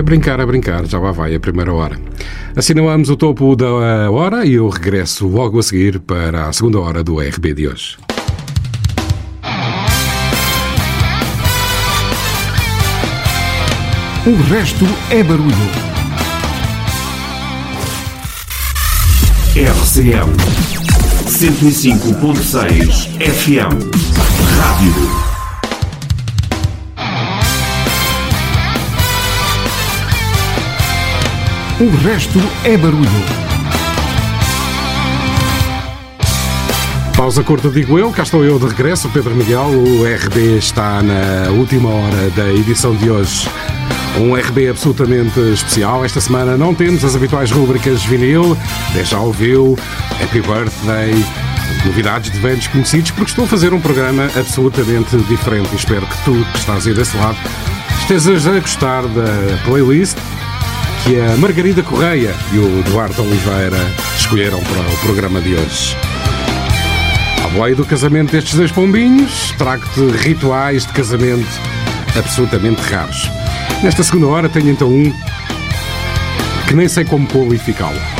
a 0.00 0.02
brincar, 0.02 0.40
a 0.40 0.46
brincar, 0.46 0.86
já 0.86 0.98
lá 0.98 1.12
vai 1.12 1.34
a 1.34 1.40
primeira 1.40 1.72
hora. 1.72 1.98
Assinalamos 2.56 3.10
o 3.10 3.16
topo 3.16 3.54
da 3.54 4.10
hora 4.10 4.46
e 4.46 4.54
eu 4.54 4.68
regresso 4.68 5.28
logo 5.28 5.58
a 5.58 5.62
seguir 5.62 6.00
para 6.00 6.48
a 6.48 6.52
segunda 6.52 6.80
hora 6.80 7.04
do 7.04 7.20
RB 7.20 7.54
de 7.54 7.68
hoje. 7.68 7.98
O 14.26 14.36
resto 14.50 14.86
é 15.10 15.22
barulho. 15.22 15.54
RCM 19.54 20.32
105.6 21.26 23.08
FM 23.18 23.90
Rádio 24.56 25.19
O 31.80 31.88
resto 32.06 32.38
é 32.62 32.76
barulho. 32.76 33.08
Pausa 37.16 37.42
curta, 37.42 37.70
digo 37.70 37.98
eu, 37.98 38.10
cá 38.10 38.22
estou 38.22 38.44
eu 38.44 38.58
de 38.58 38.66
regresso, 38.66 39.08
Pedro 39.08 39.34
Miguel. 39.34 39.62
O 39.62 40.04
RB 40.04 40.58
está 40.58 41.02
na 41.02 41.50
última 41.52 41.88
hora 41.88 42.28
da 42.36 42.52
edição 42.52 42.94
de 42.94 43.10
hoje. 43.10 43.48
Um 44.18 44.34
RB 44.34 44.68
absolutamente 44.68 45.40
especial. 45.54 46.04
Esta 46.04 46.20
semana 46.20 46.54
não 46.54 46.74
temos 46.74 47.02
as 47.02 47.16
habituais 47.16 47.50
rúbricas 47.50 48.04
vinil, 48.04 48.54
já 49.02 49.18
ouviu, 49.18 49.78
Happy 50.22 50.42
Birthday, 50.42 51.14
novidades 51.86 52.30
de 52.30 52.38
velhos 52.40 52.66
conhecidos, 52.66 53.10
porque 53.12 53.30
estou 53.30 53.46
a 53.46 53.48
fazer 53.48 53.72
um 53.72 53.80
programa 53.80 54.30
absolutamente 54.36 55.16
diferente. 55.30 55.74
Espero 55.74 56.06
que 56.06 56.24
tu, 56.26 56.46
que 56.52 56.58
estás 56.58 56.86
aí 56.86 56.92
desse 56.92 57.16
lado, 57.16 57.38
estejas 58.02 58.46
a 58.46 58.60
gostar 58.60 59.00
da 59.04 59.58
playlist 59.64 60.18
que 61.10 61.20
a 61.20 61.36
Margarida 61.38 61.82
Correia 61.82 62.32
e 62.52 62.58
o 62.58 62.84
Duarte 62.84 63.20
Oliveira 63.20 63.78
escolheram 64.16 64.60
para 64.60 64.94
o 64.94 64.96
programa 64.98 65.40
de 65.40 65.56
hoje. 65.56 65.96
A 67.44 67.48
boia 67.48 67.74
do 67.74 67.84
casamento 67.84 68.30
destes 68.30 68.54
dois 68.54 68.70
pombinhos, 68.70 69.52
trago-te 69.58 70.06
rituais 70.18 70.86
de 70.86 70.92
casamento 70.92 71.48
absolutamente 72.16 72.80
raros. 72.82 73.28
Nesta 73.82 74.04
segunda 74.04 74.28
hora 74.28 74.48
tenho 74.48 74.68
então 74.68 74.88
um 74.88 75.12
que 76.68 76.74
nem 76.74 76.86
sei 76.86 77.04
como 77.04 77.26
qualificá-lo. 77.26 78.19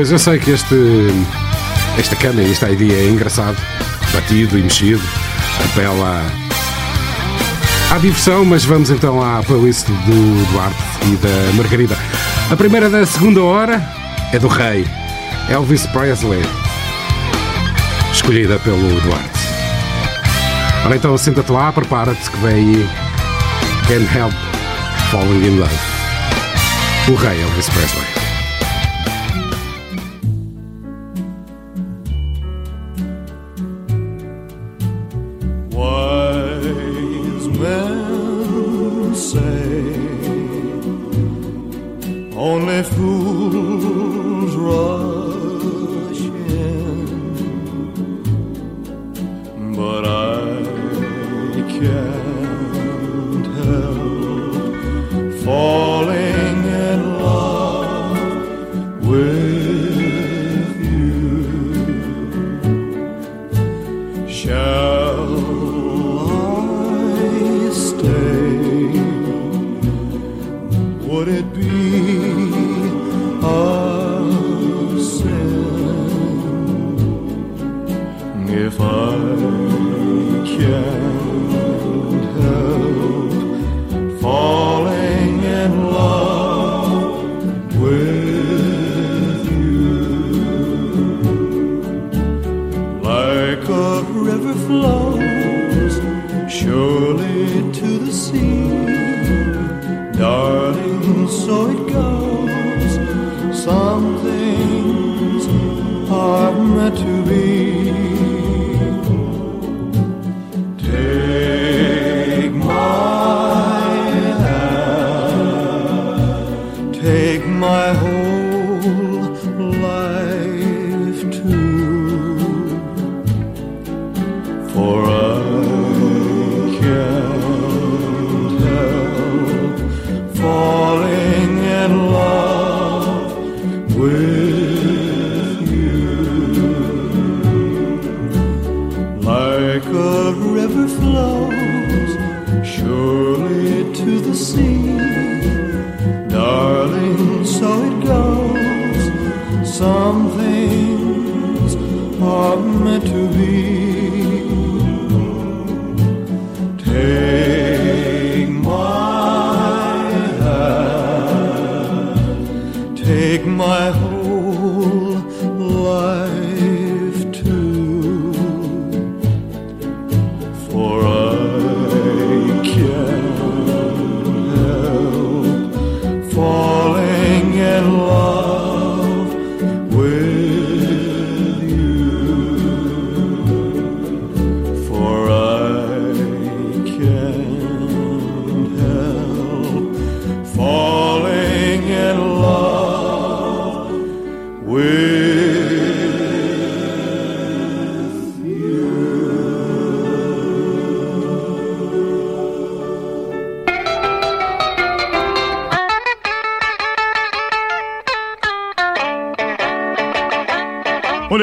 Pois 0.00 0.10
eu 0.10 0.18
sei 0.18 0.38
que 0.38 0.52
este 0.52 0.74
esta 1.98 2.16
cama, 2.16 2.40
esta 2.40 2.70
ideia 2.70 3.06
é 3.06 3.08
engraçado, 3.10 3.58
batido 4.14 4.58
e 4.58 4.62
mexido, 4.62 5.02
apela 5.62 6.24
à 7.90 7.98
diversão, 7.98 8.42
mas 8.46 8.64
vamos 8.64 8.88
então 8.88 9.22
à 9.22 9.42
playlist 9.42 9.86
do 9.88 10.52
Duarte 10.52 10.82
e 11.02 11.16
da 11.16 11.52
Margarida. 11.54 11.98
A 12.50 12.56
primeira 12.56 12.88
da 12.88 13.04
segunda 13.04 13.42
hora 13.42 13.86
é 14.32 14.38
do 14.38 14.48
Rei, 14.48 14.88
Elvis 15.50 15.86
Presley, 15.88 16.42
escolhida 18.10 18.58
pelo 18.60 19.00
Duarte. 19.02 19.38
Ora 20.86 20.96
então, 20.96 21.18
senta-te 21.18 21.52
lá, 21.52 21.70
prepara-te 21.74 22.30
que 22.30 22.38
vem 22.38 22.54
aí 22.54 22.88
Can't 23.86 24.18
Help 24.18 24.32
Falling 25.10 25.46
in 25.46 25.58
Love. 25.58 25.74
O 27.06 27.14
Rei 27.16 27.42
Elvis 27.42 27.68
Presley. 27.68 28.19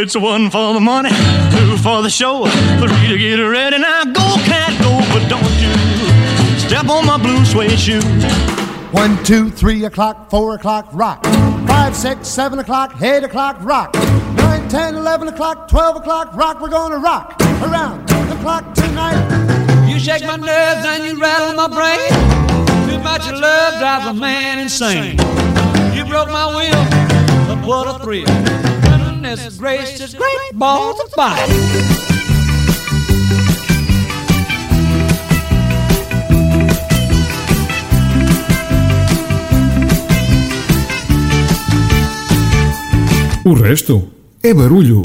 It's 0.08 0.16
one 0.16 0.50
for 0.50 0.74
the 0.74 0.80
money, 0.80 1.10
two 1.52 1.76
for 1.84 2.02
the 2.02 2.10
show, 2.10 2.48
three 2.80 3.10
to 3.10 3.18
get 3.18 3.36
ready. 3.42 3.78
Now 3.78 4.06
go, 4.06 4.36
cat, 4.48 4.72
go, 4.82 5.04
but 5.12 5.28
don't 5.28 5.44
you 5.60 6.60
step 6.60 6.88
on 6.88 7.06
my 7.06 7.18
blue 7.18 7.44
suede 7.44 7.78
shoe. 7.78 8.00
One, 8.92 9.22
two, 9.26 9.50
three 9.50 9.84
o'clock, 9.84 10.30
four 10.30 10.56
o'clock, 10.56 10.88
rock. 10.94 11.26
Five, 11.68 11.94
six, 11.94 12.30
seven 12.30 12.58
o'clock, 12.60 13.02
eight 13.02 13.26
o'clock, 13.26 13.58
rock. 13.60 13.94
Nine, 14.38 14.70
ten, 14.70 14.96
eleven 14.96 15.28
o'clock, 15.28 15.68
twelve 15.68 15.98
o'clock, 15.98 16.34
rock. 16.36 16.62
We're 16.62 16.70
gonna 16.70 17.00
rock 17.00 17.36
around 17.64 18.08
the 18.08 18.38
clock 18.38 18.74
tonight. 18.76 19.20
You 19.90 20.00
shake 20.00 20.24
my 20.24 20.38
nerves 20.38 20.86
and 20.88 21.04
you 21.04 21.20
rattle 21.20 21.54
my 21.54 21.68
brain. 21.68 22.88
Too 22.90 23.04
much 23.04 23.30
love 23.30 23.78
drives 23.80 24.08
a 24.08 24.14
man 24.14 24.60
insane. 24.60 25.18
You 25.94 26.06
broke 26.06 26.30
my 26.30 26.48
will, 26.56 27.56
but 27.56 27.68
what 27.68 27.94
a 27.94 28.02
thrill. 28.02 28.67
Goodness 29.28 29.58
gracious, 29.58 30.14
great 30.16 30.54
balls 30.54 31.02
of 31.02 31.12
fire. 31.12 31.46
O 43.44 43.54
resto 43.54 44.10
é 44.42 44.54
barulho. 44.54 45.02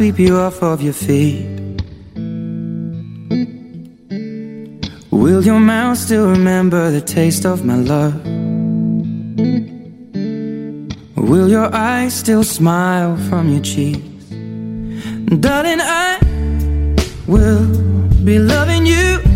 Sweep 0.00 0.18
you 0.18 0.38
off 0.38 0.62
of 0.62 0.80
your 0.80 0.94
feet. 0.94 1.44
Will 5.10 5.44
your 5.44 5.60
mouth 5.60 5.98
still 5.98 6.30
remember 6.30 6.90
the 6.90 7.02
taste 7.02 7.44
of 7.44 7.66
my 7.66 7.76
love? 7.76 8.14
Will 11.16 11.50
your 11.50 11.68
eyes 11.74 12.14
still 12.14 12.42
smile 12.42 13.18
from 13.28 13.50
your 13.50 13.60
cheeks? 13.60 14.24
Darling, 15.38 15.82
I 15.82 16.18
will 17.26 17.66
be 18.24 18.38
loving 18.38 18.86
you 18.86 19.29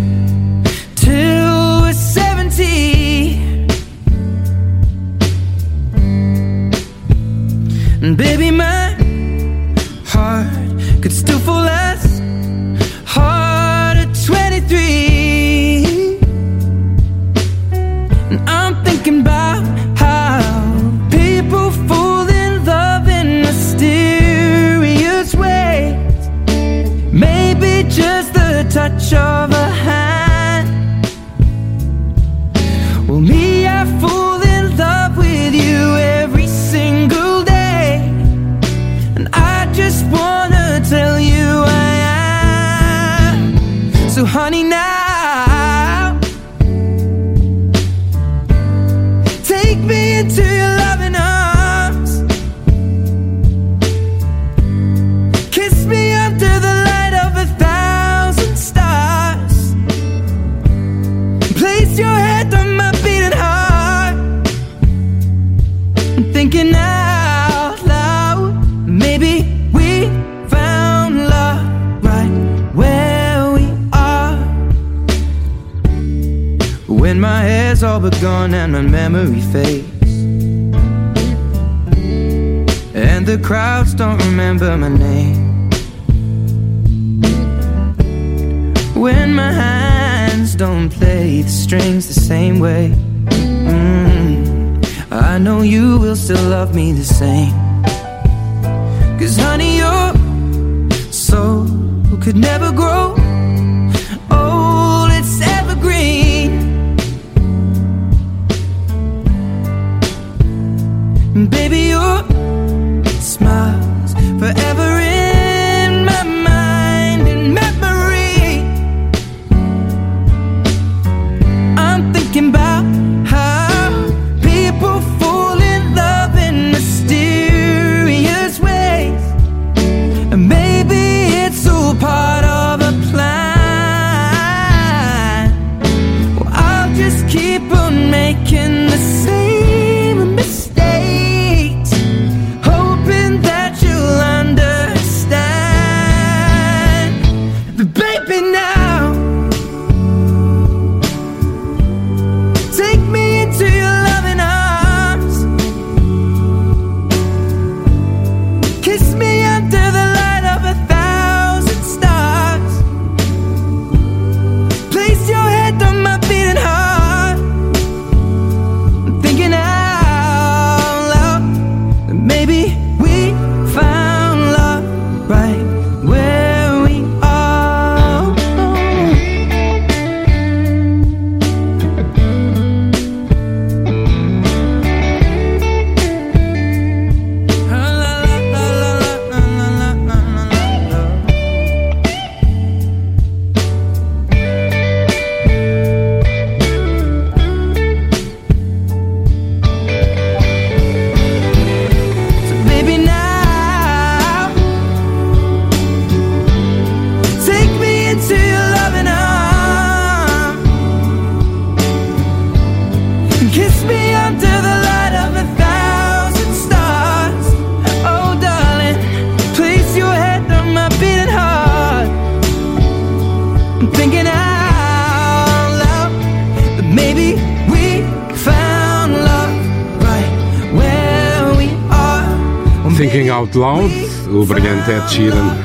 Loud, 233.55 233.93
o 234.31 234.45
brilhante 234.45 234.91
Ed 234.91 235.11
Sheeran. 235.11 235.57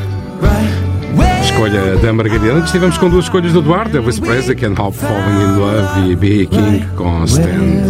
Escolha 1.43 1.97
da 1.97 2.13
Margarida. 2.13 2.53
Antes 2.53 2.67
estivemos 2.67 2.97
com 2.97 3.09
duas 3.09 3.25
escolhas 3.25 3.51
do 3.51 3.59
Eduardo, 3.59 3.97
Elvis 3.97 4.19
Presley, 4.19 4.55
Can't 4.55 4.79
Help 4.79 4.93
Falling 4.93 5.43
in 5.43 5.57
Love 5.57 6.11
e 6.11 6.15
B.A. 6.15 6.45
King 6.45 6.85
com 6.95 7.23
Stand 7.25 7.81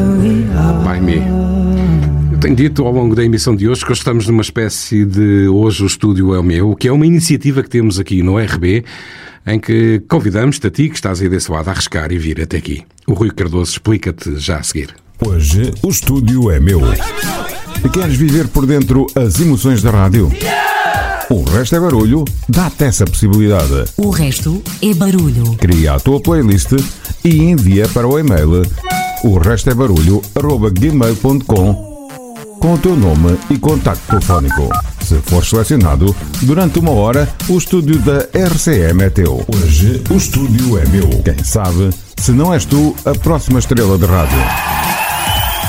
By 0.84 1.02
Me. 1.02 1.22
Eu 2.32 2.40
tenho 2.40 2.56
dito 2.56 2.86
ao 2.86 2.92
longo 2.94 3.16
da 3.16 3.24
emissão 3.24 3.56
de 3.56 3.68
hoje 3.68 3.86
que 3.86 3.92
hoje 3.92 4.00
estamos 4.00 4.28
numa 4.28 4.42
espécie 4.42 5.06
de 5.06 5.48
Hoje 5.48 5.84
o 5.84 5.88
Estúdio 5.88 6.34
é 6.34 6.40
o 6.40 6.44
Meu, 6.44 6.76
que 6.76 6.88
é 6.88 6.92
uma 6.92 7.06
iniciativa 7.06 7.62
que 7.62 7.70
temos 7.70 8.00
aqui 8.00 8.24
no 8.24 8.38
RB, 8.40 8.86
em 9.46 9.60
que 9.60 10.02
convidamos-te 10.08 10.66
a 10.68 10.72
ti 10.72 10.88
que 10.90 10.96
estás 10.96 11.22
aí 11.22 11.28
desse 11.28 11.52
lado 11.52 11.68
a 11.68 11.72
arriscar 11.72 12.12
e 12.12 12.18
vir 12.18 12.42
até 12.42 12.58
aqui. 12.58 12.84
O 13.06 13.14
Rui 13.14 13.32
Cardoso 13.32 13.72
explica-te 13.72 14.38
já 14.38 14.58
a 14.58 14.64
seguir. 14.64 14.96
Hoje 15.26 15.74
o 15.84 15.90
estúdio 15.90 16.50
é 16.50 16.60
meu. 16.60 16.82
Queres 17.88 18.16
viver 18.18 18.48
por 18.48 18.66
dentro 18.66 19.08
as 19.16 19.40
emoções 19.40 19.82
da 19.82 19.92
rádio? 19.92 20.32
O 21.30 21.44
resto 21.44 21.76
é 21.76 21.80
barulho, 21.80 22.26
dá-te 22.48 22.86
essa 22.86 23.06
possibilidade. 23.06 23.86
O 23.98 24.10
resto 24.10 24.62
é 24.82 24.94
barulho. 24.94 25.56
Cria 25.56 25.94
a 25.94 26.00
tua 26.00 26.20
playlist 26.20 26.74
e 27.24 27.44
envia 27.44 27.88
para 27.90 28.08
o 28.08 28.18
e-mail 28.18 28.64
o 29.24 29.38
resto 29.38 29.70
é 29.70 29.74
barulho 29.74 30.22
gmail.com 30.74 31.90
com 32.60 32.74
o 32.74 32.78
teu 32.78 32.96
nome 32.96 33.38
e 33.50 33.58
contacto 33.58 34.06
telefónico. 34.08 34.70
Se 35.02 35.16
for 35.22 35.46
selecionado, 35.46 36.16
durante 36.42 36.80
uma 36.80 36.92
hora, 36.92 37.28
o 37.50 37.58
estúdio 37.58 38.00
da 38.00 38.20
RCM 38.34 39.04
é 39.04 39.10
teu. 39.10 39.46
Hoje 39.54 40.02
o 40.10 40.16
estúdio 40.16 40.78
é 40.78 40.86
meu. 40.88 41.10
Quem 41.24 41.44
sabe, 41.44 41.90
se 42.18 42.32
não 42.32 42.54
és 42.54 42.66
tu, 42.66 42.96
a 43.06 43.12
próxima 43.12 43.60
estrela 43.60 43.98
de 43.98 44.06
rádio. 44.06 44.99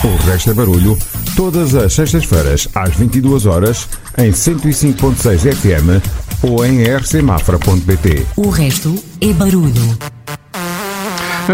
O 0.03 0.17
resto 0.17 0.51
é 0.51 0.55
barulho, 0.55 0.97
todas 1.37 1.75
as 1.75 1.93
sextas-feiras 1.93 2.67
às 2.75 2.97
22 2.97 3.45
horas 3.45 3.87
em 4.17 4.31
105.6 4.31 5.55
FM 5.55 6.03
ou 6.43 6.65
em 6.65 6.83
rcmafra.pt. 6.83 8.27
O 8.35 8.49
resto 8.49 8.95
é 9.21 9.31
barulho. 9.35 9.99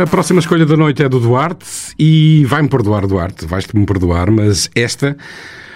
A 0.01 0.06
próxima 0.06 0.39
escolha 0.39 0.64
da 0.64 0.77
noite 0.77 1.02
é 1.02 1.09
do 1.09 1.18
Duarte 1.18 1.66
e 1.98 2.44
vai-me 2.44 2.68
perdoar, 2.68 3.09
Duarte, 3.09 3.47
vais-te-me 3.47 3.85
perdoar, 3.85 4.31
mas 4.31 4.70
esta 4.77 5.16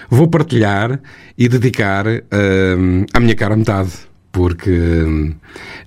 vou 0.09 0.29
partilhar 0.29 0.97
e 1.37 1.49
dedicar 1.49 2.05
hum, 2.07 3.05
à 3.13 3.19
minha 3.19 3.35
cara 3.35 3.57
metade, 3.57 3.91
porque 4.31 4.71
hum, 4.71 5.33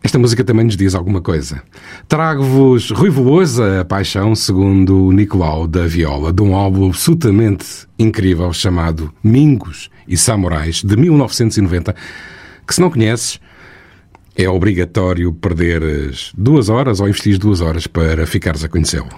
esta 0.03 0.19
música 0.19 0.45
também 0.45 0.65
nos 0.65 0.77
diz 0.77 0.95
alguma 0.95 1.21
coisa. 1.21 1.63
Trago-vos 2.07 2.91
Rui 2.91 3.11
Veloso, 3.11 3.63
a 3.63 3.85
paixão, 3.85 4.35
segundo 4.35 5.11
Nicolau 5.13 5.67
da 5.67 5.87
Viola, 5.87 6.33
de 6.33 6.43
um 6.43 6.55
álbum 6.55 6.89
absolutamente 6.89 7.87
incrível 7.99 8.53
chamado 8.53 9.13
Mingos 9.23 9.91
e 10.07 10.17
Samurais, 10.17 10.83
de 10.83 10.97
1990, 10.97 11.95
que 12.67 12.75
se 12.75 12.81
não 12.81 12.91
conheces, 12.91 13.41
é 14.37 14.49
obrigatório 14.49 15.33
perderes 15.33 16.33
duas 16.37 16.69
horas 16.69 17.01
ou 17.01 17.09
investir 17.09 17.39
duas 17.39 17.61
horas 17.61 17.87
para 17.87 18.27
ficares 18.27 18.65
a 18.65 18.69
conhecê-lo. 18.69 19.09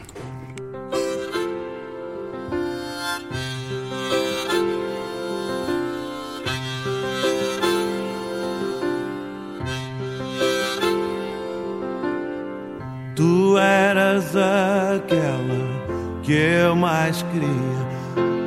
Mais 16.77 17.23
queria 17.23 17.97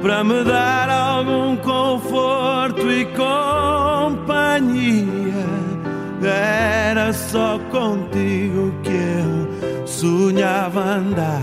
para 0.02 0.24
me 0.24 0.44
dar 0.44 0.90
algum 0.90 1.58
conforto 1.58 2.90
e 2.90 3.06
companhia. 3.06 4.70
Era 6.22 7.14
só 7.14 7.60
contigo 7.72 8.74
que 8.84 8.92
eu 8.92 9.88
sonhava 9.88 10.82
andar 10.82 11.42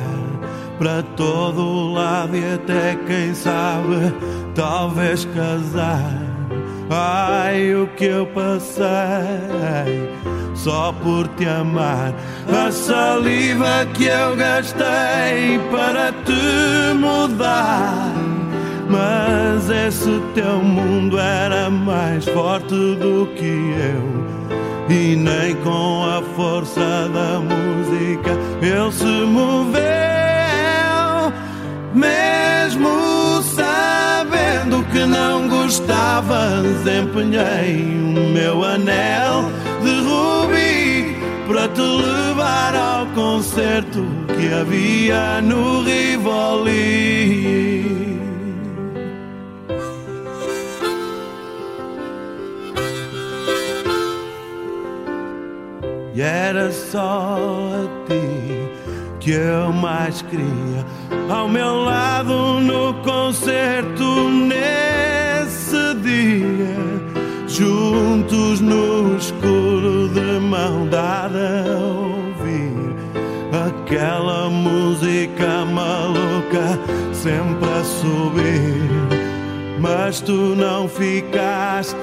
para 0.78 1.02
todo 1.16 1.92
lado 1.92 2.36
e 2.36 2.54
até 2.54 2.96
quem 3.06 3.34
sabe 3.34 4.12
talvez 4.54 5.24
casar. 5.26 6.12
Ai, 6.88 7.74
o 7.74 7.86
que 7.88 8.04
eu 8.04 8.26
passei 8.26 8.86
só 10.66 10.92
por 11.00 11.28
te 11.36 11.46
amar. 11.46 12.12
A 12.48 12.72
saliva 12.72 13.86
que 13.94 14.06
eu 14.06 14.34
gastei 14.34 15.60
para 15.70 16.10
te 16.24 16.92
mudar. 16.94 18.12
Mas 18.90 19.70
esse 19.70 20.20
teu 20.34 20.58
mundo 20.58 21.20
era 21.20 21.70
mais 21.70 22.24
forte 22.24 22.74
do 22.74 23.28
que 23.36 23.74
eu. 23.94 24.26
E 24.88 25.14
nem 25.14 25.54
com 25.62 26.04
a 26.04 26.20
força 26.34 27.08
da 27.14 27.38
música 27.38 28.32
ele 28.60 28.92
se 28.92 29.04
moveu. 29.04 29.82
Mesmo 31.94 33.40
sabendo 33.54 34.82
que 34.90 35.06
não 35.06 35.48
gostavas, 35.48 36.66
empenhei 36.86 37.84
o 38.00 38.32
meu 38.32 38.64
anel 38.64 39.65
de 39.86 39.96
rubi 40.08 41.16
para 41.46 41.68
te 41.68 41.80
levar 41.80 42.74
ao 42.74 43.06
concerto 43.14 44.04
que 44.36 44.52
havia 44.52 45.40
no 45.40 45.82
Rivoli. 45.82 47.46
E 56.14 56.22
era 56.22 56.72
só 56.72 57.36
a 57.38 58.06
ti 58.08 58.26
que 59.20 59.32
eu 59.32 59.72
mais 59.72 60.22
queria 60.22 60.84
ao 61.28 61.48
meu 61.48 61.74
lado 61.84 62.60
no 62.60 62.94
concerto 63.02 64.28
nesse 64.30 65.94
dia, 66.02 66.95
juntos 67.56 68.60
no 68.60 69.16
escuro 69.16 70.10
de 70.10 70.38
mão 70.40 70.86
dada 70.88 71.64
ouvir 71.80 72.94
aquela 73.66 74.50
música 74.50 75.64
maluca 75.64 76.78
sempre 77.14 77.68
a 77.70 77.84
subir. 77.84 79.16
Mas 79.80 80.20
tu 80.20 80.54
não 80.54 80.86
ficaste 80.86 81.96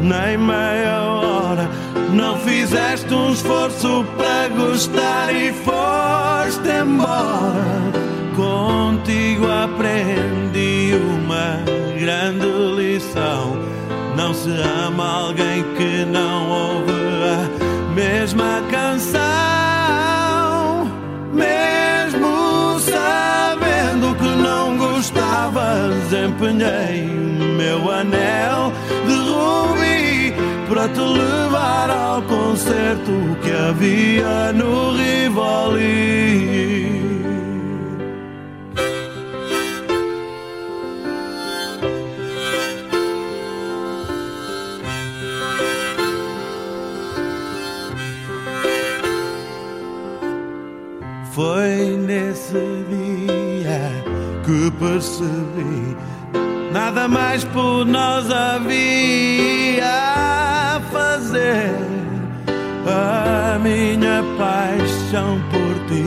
nem 0.00 0.38
meia 0.38 1.02
hora. 1.02 1.68
Não 2.14 2.36
fizeste 2.38 3.12
um 3.12 3.32
esforço 3.32 4.04
para 4.16 4.48
gostar 4.48 5.34
e 5.34 5.52
foste 5.52 6.68
embora. 6.68 7.92
Contigo 8.34 9.46
aprendi 9.46 10.92
uma 10.94 11.62
grande 11.98 12.46
lição. 12.76 13.67
Não 14.28 14.34
se 14.34 14.50
ama 14.50 15.20
alguém 15.20 15.64
que 15.74 16.04
não 16.04 16.50
ouve 16.50 16.92
a 16.92 17.48
mesma 17.94 18.62
canção. 18.70 19.18
Mesmo 21.32 22.78
sabendo 22.78 24.14
que 24.16 24.28
não 24.28 24.76
gostavas, 24.76 26.12
empenhei 26.12 27.08
o 27.40 27.54
meu 27.56 27.90
anel 27.90 28.70
de 29.06 29.14
rubi 29.14 30.34
para 30.68 30.88
te 30.88 31.00
levar 31.00 31.88
ao 31.88 32.20
concerto 32.20 33.34
que 33.40 33.50
havia 33.50 34.52
no 34.52 34.92
Rivoli. 34.92 36.28
Percebi 54.78 55.96
nada 56.72 57.08
mais 57.08 57.44
por 57.44 57.84
nós 57.84 58.30
havia 58.30 59.84
a 59.84 60.80
fazer. 60.92 61.74
A 62.86 63.58
minha 63.58 64.22
paixão 64.38 65.38
por 65.50 65.74
ti 65.88 66.04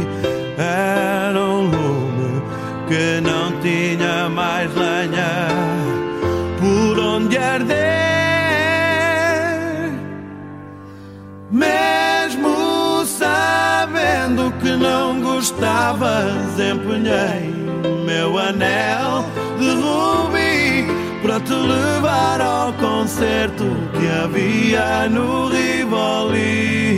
era 0.58 1.40
um 1.40 1.64
lume 1.64 2.42
que 2.88 3.22
não 3.22 3.52
tinha 3.62 4.30
mais 4.30 4.74
lenha 4.76 5.48
por 6.60 7.00
onde 7.00 7.38
arder. 7.38 7.78
Mesmo 11.52 13.06
sabendo 13.06 14.52
que 14.60 14.70
não 14.72 15.22
gostavas, 15.22 16.60
empenhei 16.60 17.61
meu 18.12 18.38
anel 18.38 19.24
de 19.58 19.70
rubi 19.82 20.86
para 21.22 21.40
te 21.40 21.54
levar 21.54 22.42
ao 22.42 22.74
concerto 22.74 23.64
que 23.98 24.08
havia 24.22 25.08
no 25.10 25.48
Rivoli. 25.48 26.92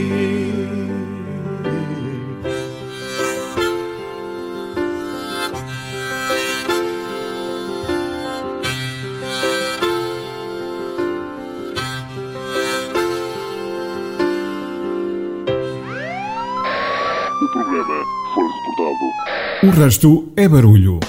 O 17.39 17.51
programa 17.51 18.03
foi 18.33 18.45
reportado. 18.45 19.52
O 19.63 19.69
resto 19.69 20.27
é 20.35 20.45
barulho. 20.45 20.99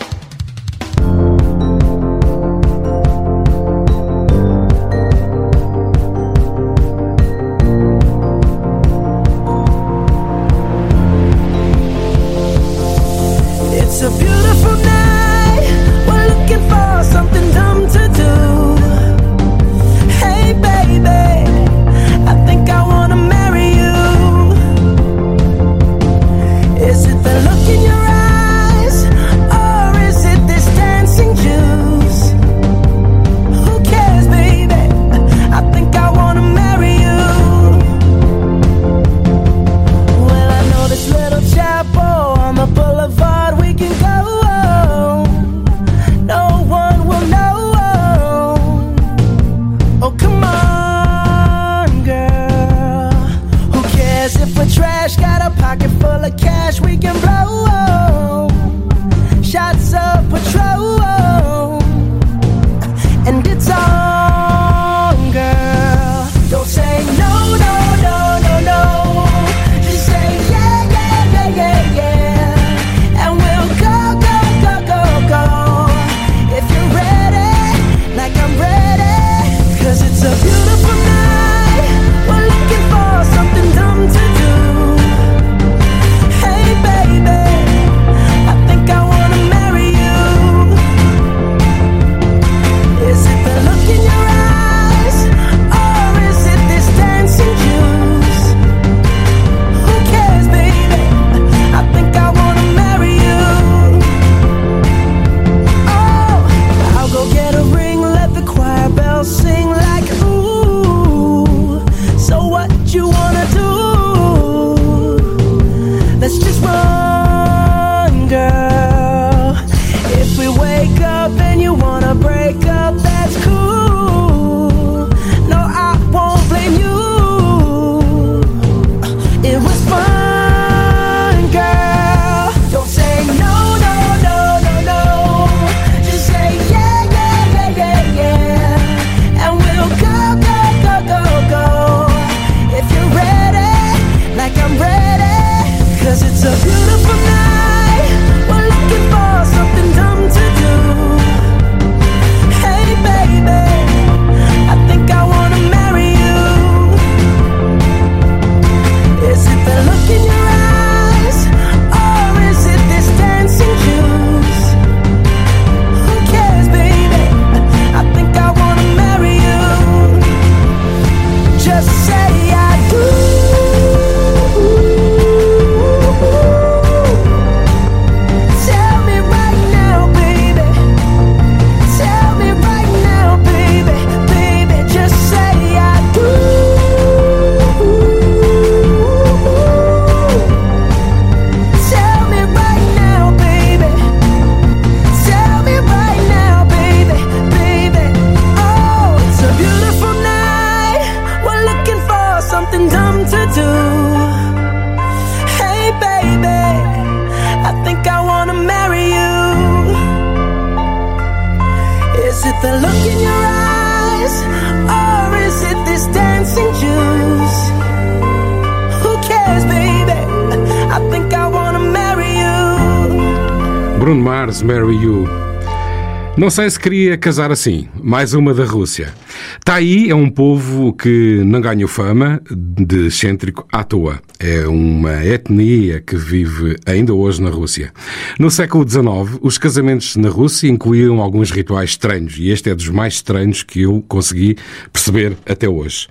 Não 226.45 226.51
sei 226.51 226.69
se 226.69 226.79
queria 226.79 227.17
casar 227.17 227.51
assim. 227.51 227.89
Mais 228.03 228.35
uma 228.35 228.53
da 228.53 228.67
Rússia. 228.67 229.15
Está 229.59 229.77
aí 229.77 230.11
é 230.11 230.15
um 230.15 230.29
povo 230.29 230.93
que 230.93 231.43
não 231.43 231.59
ganhou 231.59 231.89
fama 231.89 232.39
de 232.51 233.07
excêntrico 233.07 233.67
à 233.73 233.83
toa. 233.83 234.21
É 234.39 234.67
uma 234.67 235.25
etnia 235.25 236.03
que 236.03 236.17
vive 236.17 236.77
ainda 236.85 237.15
hoje 237.15 237.41
na 237.41 237.49
Rússia. 237.49 237.95
No 238.39 238.51
século 238.51 238.87
XIX, 238.87 239.39
os 239.41 239.57
casamentos 239.57 240.17
na 240.17 240.29
Rússia 240.29 240.69
incluíam 240.69 241.23
alguns 241.23 241.51
rituais 241.51 241.93
estranhos 241.93 242.37
e 242.37 242.51
este 242.51 242.69
é 242.69 242.75
dos 242.75 242.91
mais 242.91 243.15
estranhos 243.15 243.63
que 243.63 243.81
eu 243.81 244.05
consegui 244.07 244.59
perceber 244.93 245.39
até 245.49 245.67
hoje. 245.67 246.09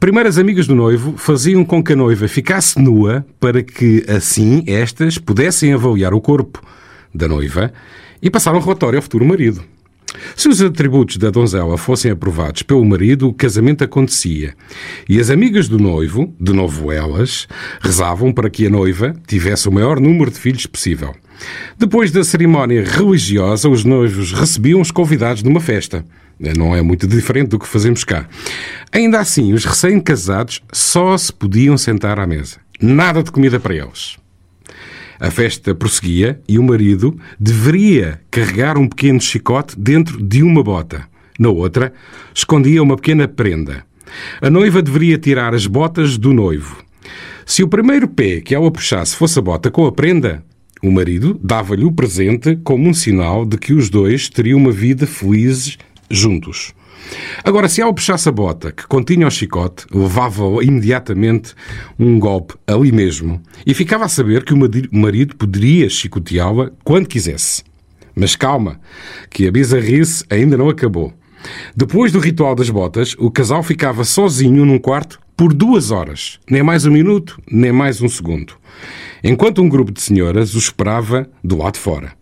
Primeiro, 0.00 0.26
as 0.26 0.38
amigas 0.38 0.66
do 0.66 0.74
noivo 0.74 1.18
faziam 1.18 1.62
com 1.66 1.84
que 1.84 1.92
a 1.92 1.96
noiva 1.96 2.26
ficasse 2.28 2.80
nua 2.80 3.26
para 3.38 3.62
que 3.62 4.06
assim 4.08 4.64
estas 4.66 5.18
pudessem 5.18 5.74
avaliar 5.74 6.14
o 6.14 6.20
corpo 6.22 6.62
da 7.14 7.28
noiva 7.28 7.70
e 8.20 8.30
passar 8.30 8.54
um 8.54 8.60
relatório 8.60 8.98
ao 8.98 9.02
futuro 9.02 9.24
marido. 9.24 9.62
Se 10.34 10.48
os 10.48 10.62
atributos 10.62 11.16
da 11.16 11.30
donzela 11.30 11.76
fossem 11.76 12.10
aprovados 12.10 12.62
pelo 12.62 12.84
marido, 12.84 13.28
o 13.28 13.34
casamento 13.34 13.84
acontecia. 13.84 14.54
E 15.08 15.18
as 15.18 15.30
amigas 15.30 15.68
do 15.68 15.78
noivo, 15.78 16.34
de 16.40 16.52
novo 16.52 16.92
elas, 16.92 17.46
rezavam 17.80 18.32
para 18.32 18.50
que 18.50 18.66
a 18.66 18.70
noiva 18.70 19.14
tivesse 19.26 19.68
o 19.68 19.72
maior 19.72 20.00
número 20.00 20.30
de 20.30 20.38
filhos 20.38 20.66
possível. 20.66 21.14
Depois 21.78 22.10
da 22.10 22.24
cerimónia 22.24 22.82
religiosa, 22.82 23.68
os 23.68 23.84
noivos 23.84 24.32
recebiam 24.32 24.80
os 24.80 24.90
convidados 24.90 25.42
numa 25.42 25.60
festa. 25.60 26.04
Não 26.38 26.74
é 26.74 26.82
muito 26.82 27.06
diferente 27.06 27.48
do 27.48 27.58
que 27.58 27.66
fazemos 27.66 28.04
cá. 28.04 28.28
Ainda 28.92 29.20
assim, 29.20 29.52
os 29.52 29.64
recém-casados 29.64 30.62
só 30.72 31.16
se 31.16 31.32
podiam 31.32 31.76
sentar 31.78 32.18
à 32.18 32.26
mesa. 32.26 32.58
Nada 32.80 33.22
de 33.22 33.30
comida 33.30 33.58
para 33.58 33.74
eles. 33.74 34.16
A 35.18 35.30
festa 35.30 35.74
prosseguia 35.74 36.40
e 36.48 36.58
o 36.58 36.62
marido 36.62 37.18
deveria 37.40 38.20
carregar 38.30 38.76
um 38.76 38.88
pequeno 38.88 39.20
chicote 39.20 39.78
dentro 39.78 40.22
de 40.22 40.42
uma 40.42 40.62
bota. 40.62 41.08
Na 41.38 41.48
outra, 41.48 41.92
escondia 42.34 42.82
uma 42.82 42.96
pequena 42.96 43.26
prenda. 43.26 43.84
A 44.40 44.50
noiva 44.50 44.82
deveria 44.82 45.18
tirar 45.18 45.54
as 45.54 45.66
botas 45.66 46.16
do 46.16 46.32
noivo. 46.32 46.84
Se 47.44 47.62
o 47.62 47.68
primeiro 47.68 48.08
pé 48.08 48.40
que 48.40 48.54
ela 48.54 48.70
puxasse 48.70 49.16
fosse 49.16 49.38
a 49.38 49.42
bota 49.42 49.70
com 49.70 49.86
a 49.86 49.92
prenda, 49.92 50.42
o 50.82 50.90
marido 50.90 51.38
dava-lhe 51.42 51.84
o 51.84 51.92
presente 51.92 52.56
como 52.62 52.88
um 52.88 52.94
sinal 52.94 53.46
de 53.46 53.56
que 53.56 53.72
os 53.72 53.88
dois 53.88 54.28
teriam 54.28 54.58
uma 54.58 54.72
vida 54.72 55.06
felizes 55.06 55.78
juntos. 56.10 56.74
Agora, 57.44 57.68
se 57.68 57.80
ela 57.80 57.94
puxasse 57.94 58.28
a 58.28 58.32
bota 58.32 58.72
que 58.72 58.86
continha 58.86 59.26
o 59.26 59.30
chicote, 59.30 59.86
levava 59.92 60.44
imediatamente 60.62 61.54
um 61.98 62.18
golpe 62.18 62.54
ali 62.66 62.90
mesmo 62.90 63.40
e 63.66 63.74
ficava 63.74 64.04
a 64.04 64.08
saber 64.08 64.44
que 64.44 64.54
o 64.54 64.58
marido 64.92 65.36
poderia 65.36 65.88
chicoteá-la 65.88 66.70
quando 66.84 67.06
quisesse. 67.06 67.62
Mas 68.14 68.34
calma, 68.34 68.80
que 69.30 69.46
a 69.46 69.52
bizarrice 69.52 70.24
ainda 70.30 70.56
não 70.56 70.68
acabou. 70.68 71.12
Depois 71.76 72.10
do 72.10 72.18
ritual 72.18 72.54
das 72.54 72.70
botas, 72.70 73.14
o 73.18 73.30
casal 73.30 73.62
ficava 73.62 74.04
sozinho 74.04 74.64
num 74.64 74.78
quarto 74.78 75.20
por 75.36 75.52
duas 75.52 75.90
horas. 75.90 76.40
Nem 76.50 76.62
mais 76.62 76.86
um 76.86 76.90
minuto, 76.90 77.40
nem 77.50 77.72
mais 77.72 78.00
um 78.00 78.08
segundo. 78.08 78.54
Enquanto 79.22 79.62
um 79.62 79.68
grupo 79.68 79.92
de 79.92 80.00
senhoras 80.00 80.54
o 80.54 80.58
esperava 80.58 81.28
do 81.44 81.58
lado 81.58 81.74
de 81.74 81.80
fora. 81.80 82.12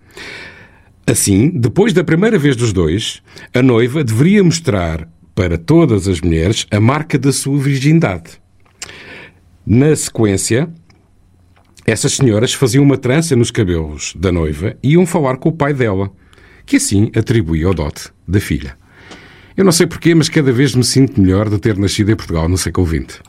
Assim, 1.06 1.50
depois 1.50 1.92
da 1.92 2.02
primeira 2.02 2.38
vez 2.38 2.56
dos 2.56 2.72
dois, 2.72 3.20
a 3.52 3.62
noiva 3.62 4.02
deveria 4.02 4.42
mostrar 4.42 5.08
para 5.34 5.58
todas 5.58 6.08
as 6.08 6.20
mulheres 6.20 6.66
a 6.70 6.80
marca 6.80 7.18
da 7.18 7.32
sua 7.32 7.58
virgindade. 7.58 8.40
Na 9.66 9.94
sequência, 9.94 10.68
essas 11.86 12.14
senhoras 12.14 12.54
faziam 12.54 12.82
uma 12.82 12.96
trança 12.96 13.36
nos 13.36 13.50
cabelos 13.50 14.14
da 14.16 14.32
noiva 14.32 14.76
e 14.82 14.92
iam 14.92 15.04
falar 15.04 15.36
com 15.36 15.50
o 15.50 15.52
pai 15.52 15.74
dela, 15.74 16.10
que 16.64 16.76
assim 16.76 17.10
atribuía 17.14 17.68
o 17.68 17.74
dote 17.74 18.08
da 18.26 18.40
filha. 18.40 18.76
Eu 19.56 19.64
não 19.64 19.72
sei 19.72 19.86
porquê, 19.86 20.14
mas 20.14 20.28
cada 20.28 20.52
vez 20.52 20.74
me 20.74 20.82
sinto 20.82 21.20
melhor 21.20 21.48
de 21.48 21.58
ter 21.58 21.76
nascido 21.76 22.10
em 22.10 22.16
Portugal 22.16 22.48
no 22.48 22.56
século 22.56 22.86
XX. 22.86 23.20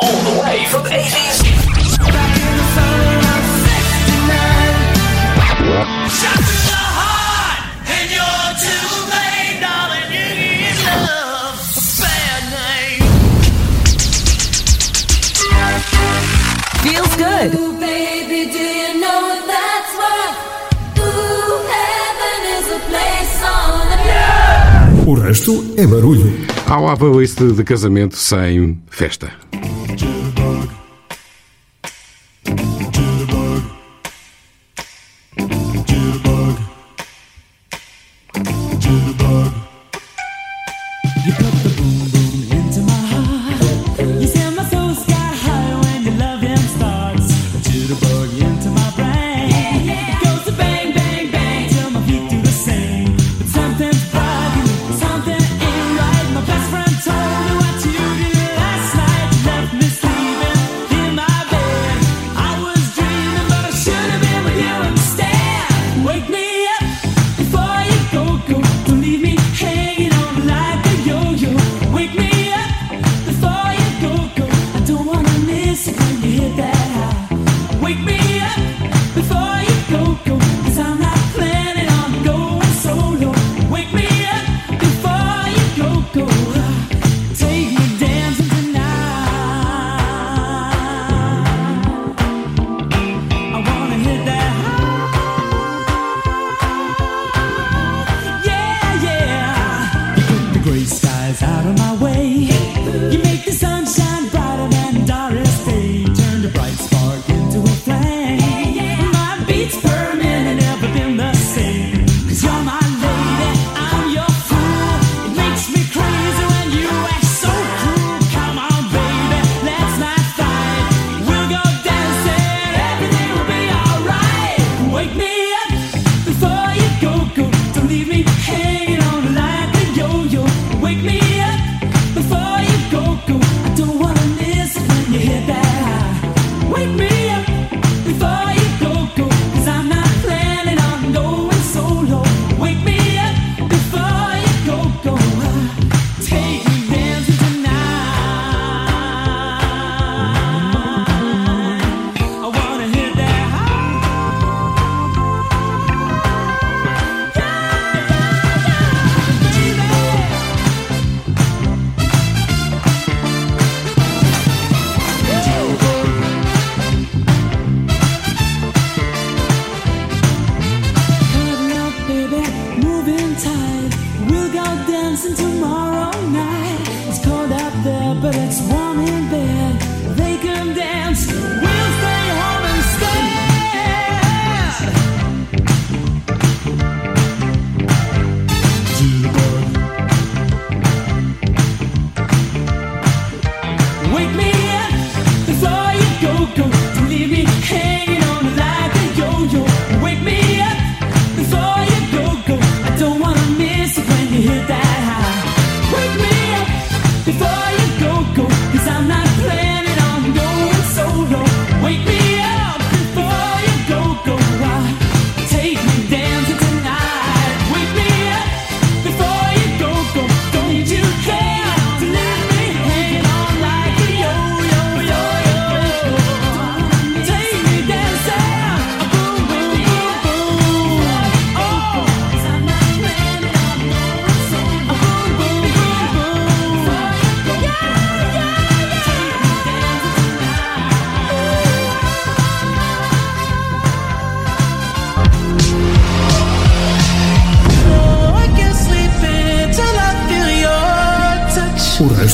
O 25.07 25.13
resto 25.13 25.63
é 25.77 25.85
barulho. 25.85 26.33
Há 26.65 26.79
lá 26.79 26.97
playlist 26.97 27.39
de 27.39 27.63
casamento 27.63 28.17
sem 28.17 28.81
festa. 28.89 29.31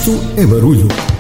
Touch. 0.02 0.10
O 0.10 0.14
resto 0.18 0.20
é 0.36 0.46
barulho. 0.48 1.11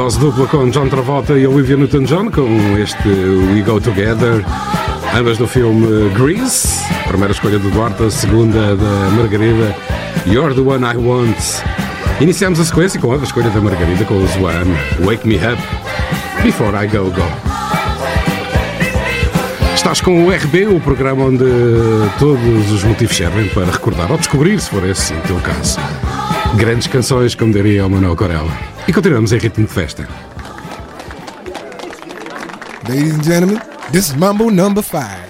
Dose 0.00 0.18
dupla 0.18 0.46
com 0.46 0.70
John 0.70 0.88
Travolta 0.88 1.34
e 1.34 1.46
Olivia 1.46 1.76
Newton-John 1.76 2.30
com 2.30 2.78
este 2.78 3.06
We 3.06 3.60
Go 3.60 3.78
Together, 3.78 4.42
ambas 5.14 5.36
do 5.36 5.46
filme 5.46 6.08
Grease, 6.14 6.68
primeira 7.06 7.34
escolha 7.34 7.58
do 7.58 7.70
Duarte, 7.70 8.04
a 8.04 8.10
segunda 8.10 8.74
da 8.76 9.10
Margarida, 9.10 9.76
You're 10.26 10.54
the 10.54 10.62
One 10.62 10.86
I 10.86 10.96
Want. 10.96 11.36
Iniciamos 12.18 12.58
a 12.60 12.64
sequência 12.64 12.98
com 12.98 13.12
a 13.12 13.16
escolha 13.16 13.50
da 13.50 13.60
Margarida 13.60 14.06
com 14.06 14.14
o 14.14 14.26
Zwan, 14.26 14.64
Wake 15.04 15.28
Me 15.28 15.36
Up, 15.36 15.62
Before 16.42 16.74
I 16.82 16.88
Go 16.88 17.10
Go. 17.10 17.30
Estás 19.74 20.00
com 20.00 20.24
o 20.24 20.30
RB, 20.30 20.66
o 20.68 20.80
programa 20.80 21.26
onde 21.26 21.44
todos 22.18 22.72
os 22.72 22.82
motivos 22.84 23.14
servem 23.14 23.48
para 23.50 23.66
recordar 23.66 24.10
ou 24.10 24.16
descobrir, 24.16 24.58
se 24.58 24.70
for 24.70 24.82
esse 24.88 25.12
o 25.12 25.20
teu 25.20 25.36
caso. 25.40 25.78
Grandes 26.56 26.86
canções, 26.86 27.34
como 27.34 27.52
diria 27.52 27.84
o 27.84 27.90
Manuel 27.90 28.16
Corella. 28.16 28.69
E 28.90 28.92
continuamos 28.92 29.30
em 29.30 29.38
ritmo 29.38 29.64
de 29.68 29.72
festa. 29.72 30.08
Ladies 32.88 33.14
and 33.14 33.22
gentlemen, 33.22 33.60
this 33.92 34.08
is 34.08 34.16
Mambo 34.16 34.50
number 34.50 34.82
5. 34.82 35.29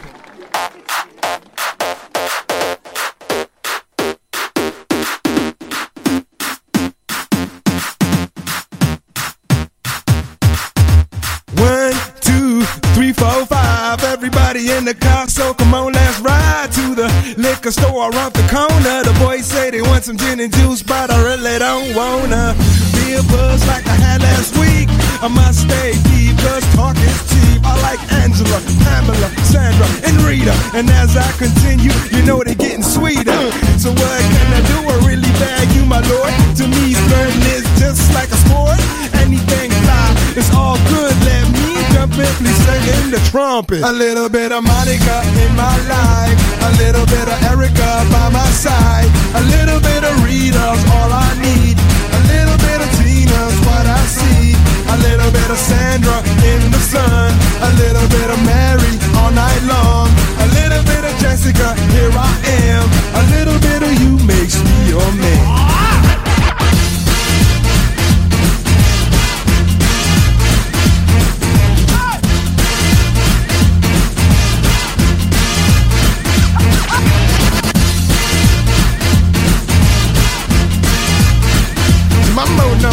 In 43.60 43.66
the 43.66 43.80
trumpet. 43.80 43.82
A 43.82 43.92
little 43.92 44.28
bit 44.28 44.52
of 44.52 44.62
Monica 44.64 44.99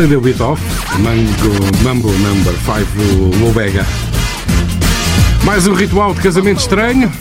A 0.00 0.02
Little 0.02 0.22
Bit 0.22 0.42
Off, 0.42 0.62
Mango, 0.98 1.84
Mambo 1.84 2.10
Number 2.10 2.54
5 2.54 2.96
do 2.96 3.44
Lobega. 3.44 3.84
Mais 5.44 5.66
um 5.66 5.74
ritual 5.74 6.14
de 6.14 6.22
casamento 6.22 6.60
estranho. 6.60 7.12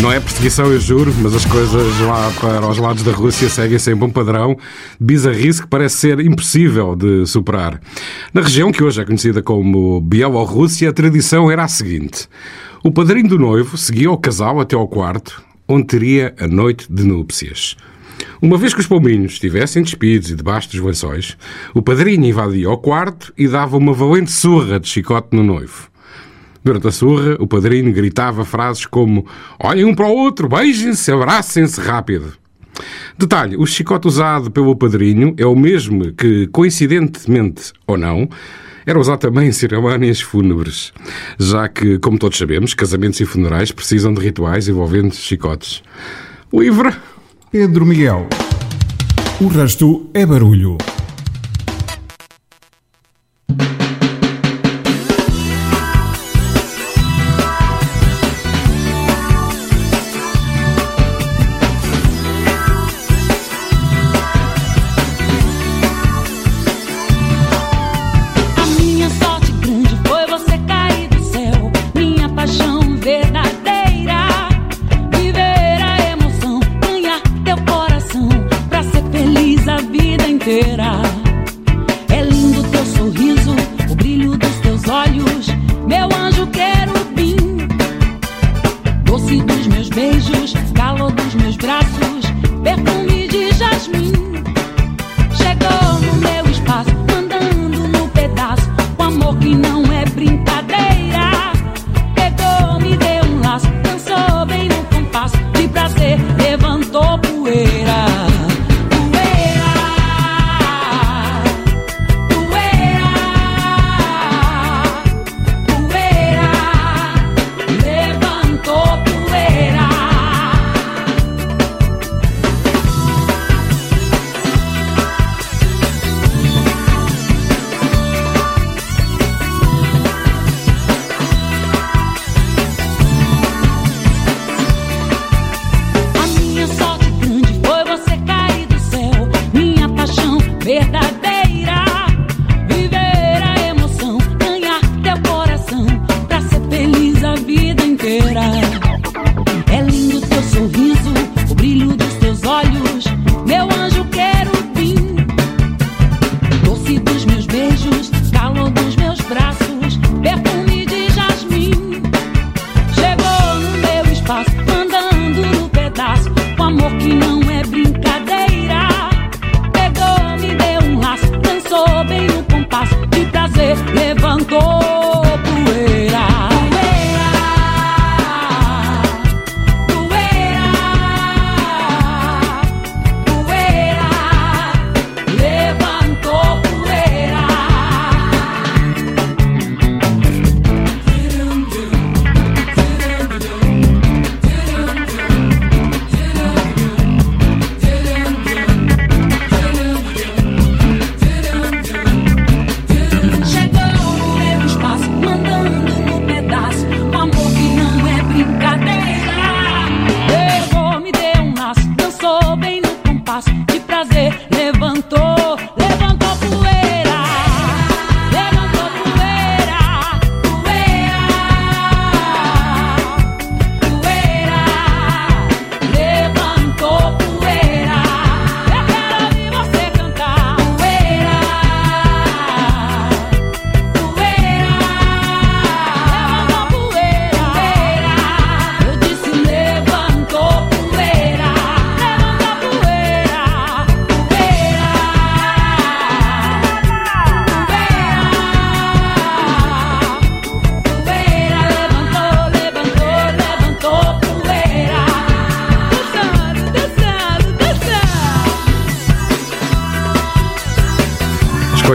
Não 0.00 0.12
é 0.12 0.20
perseguição, 0.20 0.66
eu 0.66 0.78
juro, 0.78 1.12
mas 1.18 1.34
as 1.34 1.44
coisas 1.44 1.98
lá 1.98 2.30
para 2.40 2.68
os 2.68 2.78
lados 2.78 3.02
da 3.02 3.10
Rússia 3.10 3.48
seguem 3.48 3.80
sempre 3.80 4.04
um 4.04 4.10
padrão 4.10 4.56
bizarrice 5.00 5.62
que 5.62 5.66
parece 5.66 5.96
ser 5.96 6.20
impossível 6.20 6.94
de 6.94 7.26
superar. 7.26 7.80
Na 8.32 8.42
região 8.42 8.70
que 8.70 8.84
hoje 8.84 9.02
é 9.02 9.04
conhecida 9.04 9.42
como 9.42 10.00
Bielorrússia, 10.00 10.90
a 10.90 10.92
tradição 10.92 11.50
era 11.50 11.64
a 11.64 11.68
seguinte: 11.68 12.28
o 12.84 12.92
padrinho 12.92 13.28
do 13.28 13.40
noivo 13.40 13.76
seguia 13.76 14.12
o 14.12 14.16
casal 14.16 14.60
até 14.60 14.76
ao 14.76 14.86
quarto, 14.86 15.42
onde 15.66 15.86
teria 15.86 16.32
a 16.38 16.46
noite 16.46 16.86
de 16.88 17.02
núpcias. 17.02 17.76
Uma 18.40 18.58
vez 18.58 18.74
que 18.74 18.80
os 18.80 18.86
pombinhos 18.86 19.32
estivessem 19.32 19.82
despidos 19.82 20.30
e 20.30 20.34
debaixo 20.34 20.70
dos 20.70 20.80
lençóis, 20.80 21.36
o 21.74 21.82
padrinho 21.82 22.26
invadia 22.26 22.70
o 22.70 22.76
quarto 22.76 23.32
e 23.36 23.48
dava 23.48 23.76
uma 23.76 23.92
valente 23.92 24.32
surra 24.32 24.78
de 24.80 24.88
chicote 24.88 25.28
no 25.32 25.42
noivo. 25.42 25.88
Durante 26.62 26.88
a 26.88 26.90
surra, 26.90 27.36
o 27.38 27.46
padrinho 27.46 27.92
gritava 27.92 28.44
frases 28.44 28.86
como 28.86 29.26
Olhem 29.58 29.84
um 29.84 29.94
para 29.94 30.06
o 30.06 30.14
outro, 30.14 30.48
beijem-se, 30.48 31.12
abracem-se 31.12 31.80
rápido. 31.80 32.32
Detalhe, 33.16 33.56
o 33.56 33.66
chicote 33.66 34.08
usado 34.08 34.50
pelo 34.50 34.74
padrinho 34.74 35.34
é 35.36 35.46
o 35.46 35.54
mesmo 35.54 36.12
que, 36.12 36.46
coincidentemente 36.48 37.72
ou 37.86 37.96
não, 37.96 38.28
era 38.86 38.98
usado 38.98 39.20
também 39.20 39.48
em 39.48 39.52
cerimónias 39.52 40.20
fúnebres, 40.20 40.92
já 41.38 41.68
que, 41.68 41.98
como 41.98 42.18
todos 42.18 42.36
sabemos, 42.36 42.74
casamentos 42.74 43.20
e 43.20 43.24
funerais 43.24 43.70
precisam 43.70 44.12
de 44.12 44.20
rituais 44.20 44.68
envolvendo 44.68 45.14
chicotes. 45.14 45.82
Livre! 46.52 46.94
Pedro 47.56 47.86
Miguel. 47.86 48.26
O 49.40 49.46
resto 49.46 50.10
é 50.12 50.26
barulho. 50.26 50.76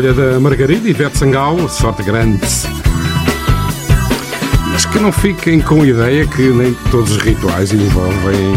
Escolha 0.09 0.13
da 0.13 0.39
Margarida 0.39 0.89
Ivete 0.89 1.17
Sangal, 1.17 1.69
sorte 1.69 2.03
grande. 2.03 2.39
Mas 4.71 4.85
que 4.85 4.99
não 4.99 5.11
fiquem 5.11 5.59
com 5.59 5.81
a 5.81 5.87
ideia 5.87 6.27
que 6.27 6.49
nem 6.49 6.73
todos 6.91 7.11
os 7.11 7.21
rituais 7.21 7.71
envolvem 7.71 8.53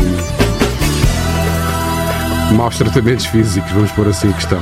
maus 2.57 2.77
tratamentos 2.77 3.27
físicos, 3.27 3.71
vamos 3.73 3.91
pôr 3.93 4.09
assim 4.09 4.29
a 4.29 4.33
questão. 4.33 4.61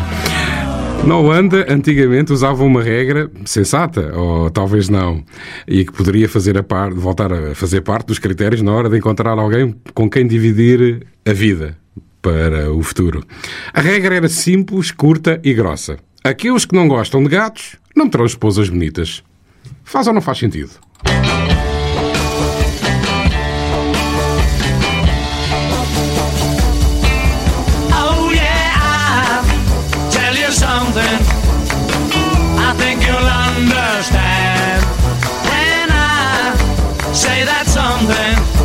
Na 1.05 1.17
Holanda, 1.17 1.67
antigamente 1.69 2.33
usavam 2.33 2.67
uma 2.67 2.83
regra 2.83 3.31
sensata, 3.45 4.13
ou 4.15 4.51
talvez 4.51 4.89
não, 4.89 5.25
e 5.67 5.85
que 5.85 5.93
poderia 5.93 6.29
fazer 6.29 6.59
a 6.59 6.63
par, 6.63 6.93
voltar 6.93 7.33
a 7.33 7.55
fazer 7.55 7.81
parte 7.81 8.07
dos 8.07 8.19
critérios 8.19 8.63
na 8.63 8.73
hora 8.73 8.89
de 8.89 8.99
encontrar 8.99 9.39
alguém 9.39 9.75
com 9.95 10.09
quem 10.09 10.27
dividir 10.27 11.07
a 11.27 11.33
vida 11.33 11.77
para 12.23 12.71
o 12.71 12.83
futuro. 12.83 13.25
A 13.73 13.81
regra 13.81 14.15
era 14.15 14.29
simples, 14.29 14.91
curta 14.91 15.41
e 15.43 15.55
grossa. 15.55 15.97
Aqueles 16.23 16.67
que 16.67 16.75
não 16.75 16.87
gostam 16.87 17.23
de 17.23 17.31
gatos 17.31 17.77
não 17.97 18.09
terão 18.09 18.27
esposas 18.27 18.69
bonitas. 18.69 19.23
Faz 19.83 20.07
ou 20.07 20.13
não 20.13 20.21
faz 20.21 20.37
sentido? 20.39 20.71
Oh 27.93 28.31
yeah, 28.33 28.77
I'll 28.77 30.11
tell 30.11 30.37
you 30.37 30.53
something. 30.53 31.19
I 32.59 32.75
think 32.77 33.03
you'll 33.07 33.17
understand 33.17 34.85
I 35.91 37.13
say 37.15 37.45
that 37.45 37.67
something. 37.67 38.60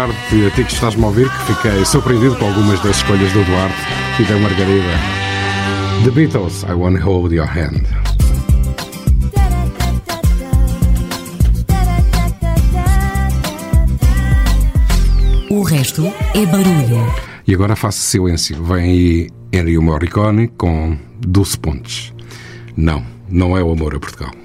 Confessar, 0.00 0.08
ti 0.54 0.64
que 0.64 0.72
estás-me 0.72 1.02
a 1.04 1.06
ouvir, 1.06 1.28
que 1.28 1.54
fiquei 1.54 1.84
surpreendido 1.84 2.36
com 2.36 2.46
algumas 2.46 2.80
das 2.82 2.96
escolhas 2.96 3.32
do 3.32 3.44
Duarte 3.44 3.74
e 4.18 4.24
da 4.24 4.36
Margarida. 4.38 4.86
The 6.04 6.10
Beatles, 6.10 6.62
I 6.62 6.72
Wanna 6.72 7.00
Hold 7.00 7.32
Your 7.32 7.46
Hand. 7.46 7.82
O 15.50 15.62
resto 15.62 16.06
é 16.34 16.46
barulho. 16.46 17.12
E 17.46 17.54
agora 17.54 17.74
faço 17.74 17.98
silêncio. 17.98 18.62
Vem 18.62 18.84
aí 18.84 19.30
Ennio 19.52 19.82
Morricone 19.82 20.48
com 20.48 20.96
Dulce 21.18 21.58
Pontes. 21.58 22.14
Não, 22.76 23.04
não 23.28 23.58
é 23.58 23.62
o 23.62 23.72
amor 23.72 23.96
a 23.96 23.98
Portugal. 23.98 24.39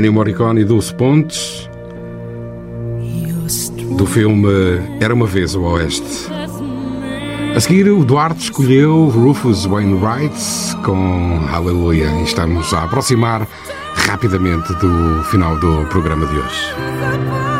Ennio 0.00 0.14
Morricone 0.14 0.62
e 0.62 0.64
Dulce 0.64 0.94
Pontes, 0.94 1.68
do 3.98 4.06
filme 4.06 4.48
Era 4.98 5.12
uma 5.12 5.26
Vez 5.26 5.54
o 5.54 5.60
Oeste. 5.60 6.26
A 7.54 7.60
seguir, 7.60 7.86
o 7.90 8.02
Duarte 8.02 8.44
escolheu 8.44 9.08
Rufus 9.08 9.66
Wainwright 9.66 10.34
com 10.86 11.46
Aleluia 11.52 12.06
e 12.18 12.22
estamos 12.22 12.72
a 12.72 12.84
aproximar 12.84 13.46
rapidamente 13.94 14.72
do 14.76 15.22
final 15.24 15.58
do 15.58 15.84
programa 15.90 16.24
de 16.24 16.38
hoje. 16.38 17.59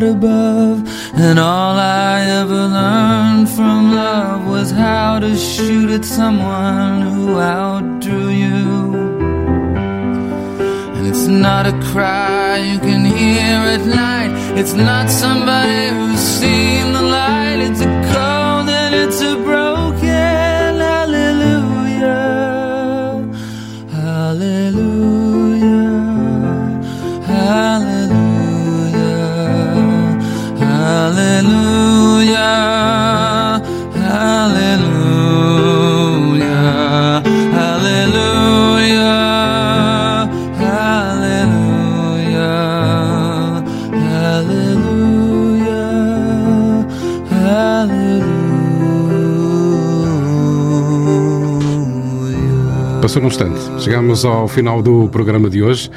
above, 0.00 0.78
and 1.14 1.38
all 1.38 1.76
I 1.76 2.20
ever 2.40 2.68
learned 2.78 3.48
from 3.50 3.92
love 3.92 4.46
was 4.46 4.70
how 4.70 5.18
to 5.18 5.36
shoot 5.36 5.90
at 5.90 6.04
someone 6.04 7.02
who 7.02 7.38
outdrew 7.38 8.28
you. 8.28 8.94
And 10.96 11.06
it's 11.06 11.26
not 11.26 11.66
a 11.66 11.78
cry 11.92 12.58
you 12.58 12.78
can 12.78 13.04
hear 13.04 13.58
at 13.76 13.84
night, 13.84 14.32
it's 14.56 14.72
not 14.72 15.10
somebody 15.10 15.88
who's 15.88 16.20
seen 16.20 16.92
the 16.92 17.02
light, 17.02 17.58
it's 17.60 17.80
a 17.80 18.01
Um 53.14 53.26
instante. 53.26 53.60
Chegamos 53.82 54.24
ao 54.24 54.48
final 54.48 54.80
do 54.80 55.06
programa 55.08 55.50
de 55.50 55.62
hoje. 55.62 55.90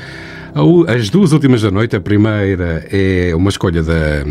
As 0.88 1.10
duas 1.10 1.32
últimas 1.32 1.62
da 1.62 1.72
noite, 1.72 1.96
a 1.96 2.02
primeira 2.02 2.86
é 2.92 3.34
uma 3.34 3.50
escolha 3.50 3.82
da 3.82 4.26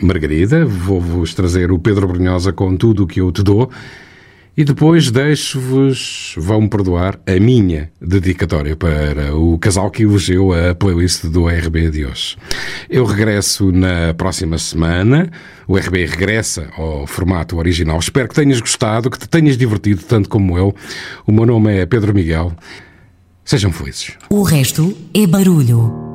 Margarida. 0.00 0.64
Vou-vos 0.64 1.34
trazer 1.34 1.70
o 1.70 1.78
Pedro 1.78 2.08
Brunhosa 2.08 2.50
com 2.50 2.74
tudo 2.74 3.04
o 3.04 3.06
que 3.06 3.20
eu 3.20 3.30
te 3.30 3.42
dou. 3.42 3.70
E 4.54 4.64
depois 4.64 5.10
deixo-vos, 5.10 6.34
vão 6.36 6.68
perdoar, 6.68 7.18
a 7.26 7.40
minha 7.40 7.90
dedicatória 7.98 8.76
para 8.76 9.34
o 9.34 9.58
casal 9.58 9.90
que 9.90 10.02
elegeu 10.02 10.52
a 10.52 10.74
playlist 10.74 11.24
do 11.24 11.46
RB 11.46 11.88
de 11.88 12.04
hoje. 12.04 12.36
Eu 12.90 13.06
regresso 13.06 13.72
na 13.72 14.12
próxima 14.12 14.58
semana. 14.58 15.30
O 15.66 15.74
RB 15.74 16.04
regressa 16.04 16.68
ao 16.76 17.06
formato 17.06 17.56
original. 17.56 17.98
Espero 17.98 18.28
que 18.28 18.34
tenhas 18.34 18.60
gostado, 18.60 19.10
que 19.10 19.18
te 19.18 19.26
tenhas 19.26 19.56
divertido 19.56 20.02
tanto 20.02 20.28
como 20.28 20.58
eu. 20.58 20.74
O 21.26 21.32
meu 21.32 21.46
nome 21.46 21.74
é 21.74 21.86
Pedro 21.86 22.12
Miguel. 22.12 22.54
Sejam 23.46 23.72
felizes. 23.72 24.18
O 24.28 24.42
resto 24.42 24.94
é 25.14 25.26
barulho. 25.26 26.11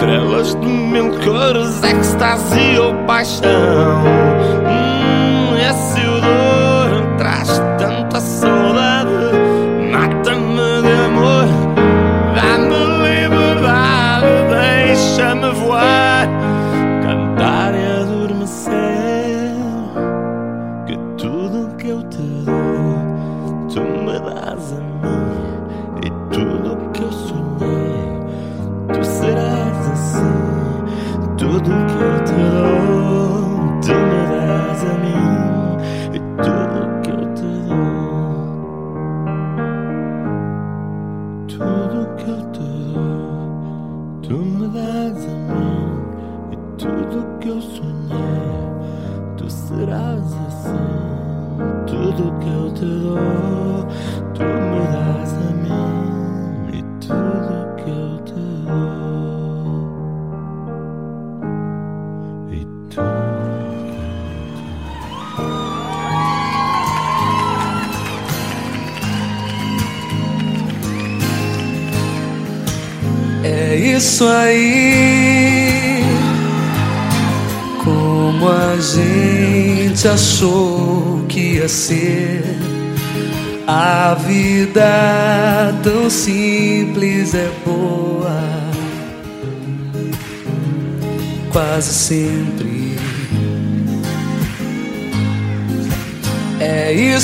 estrelas 0.00 0.54
do 0.54 0.66
meu 0.66 1.10
coro, 1.20 1.60
ecstasy 1.84 2.78
ou 2.78 2.94
paixão. 3.04 4.19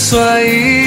isso 0.07 0.21
aí. 0.21 0.87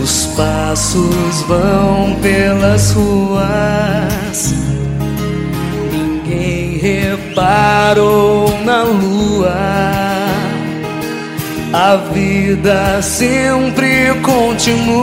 Os 0.00 0.26
passos 0.36 1.42
vão 1.48 2.14
pelas 2.22 2.92
ruas. 2.92 4.54
Ninguém 5.90 6.78
reparou 6.78 8.56
na 8.64 8.84
lua. 8.84 9.52
A 11.72 11.96
vida 12.12 13.02
sempre 13.02 14.14
continua. 14.22 15.02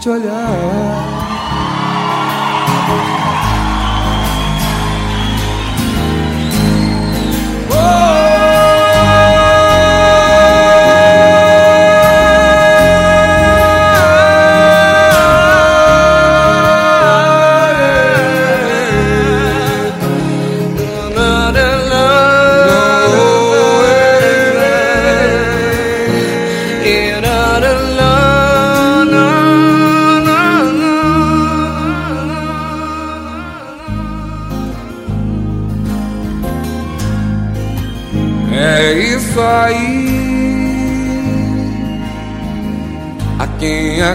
te 0.00 0.08
olhar. 0.08 0.89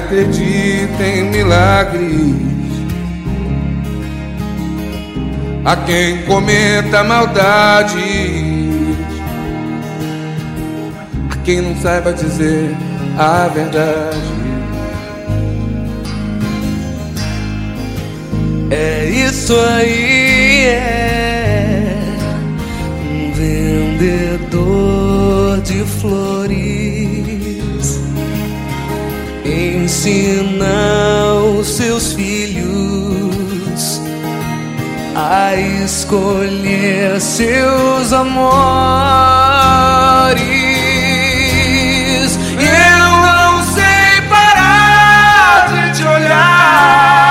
Acredita 0.05 1.03
em 1.03 1.23
milagres, 1.31 2.35
a 5.65 5.75
quem 5.77 6.21
cometa 6.25 7.03
maldades, 7.03 7.95
a 11.31 11.35
quem 11.43 11.61
não 11.61 11.75
saiba 11.81 12.13
dizer 12.13 12.69
a 13.17 13.47
verdade. 13.47 14.35
É 18.69 19.05
isso 19.09 19.55
aí, 19.55 20.65
é 20.65 21.97
um 23.09 23.31
vendedor 24.43 25.61
de 25.61 25.83
flores 25.99 26.84
ensina 30.05 31.33
os 31.57 31.67
seus 31.67 32.13
filhos 32.13 33.99
a 35.15 35.55
escolher 35.55 37.19
seus 37.19 38.13
amores. 38.13 38.35
Eu 42.59 43.09
não 43.23 43.63
sei 43.73 44.21
parar 44.29 45.73
de 45.73 45.97
te 45.97 46.03
olhar. 46.03 47.24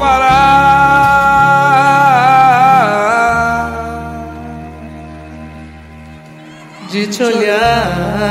Parar 0.00 1.10
de 6.90 7.06
te 7.06 7.22
olhar. 7.22 8.30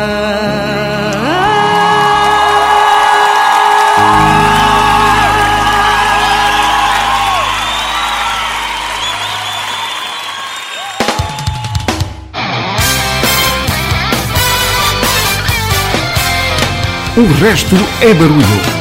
O 17.15 17.25
resto 17.41 17.75
é 18.01 18.13
barulho. 18.13 18.78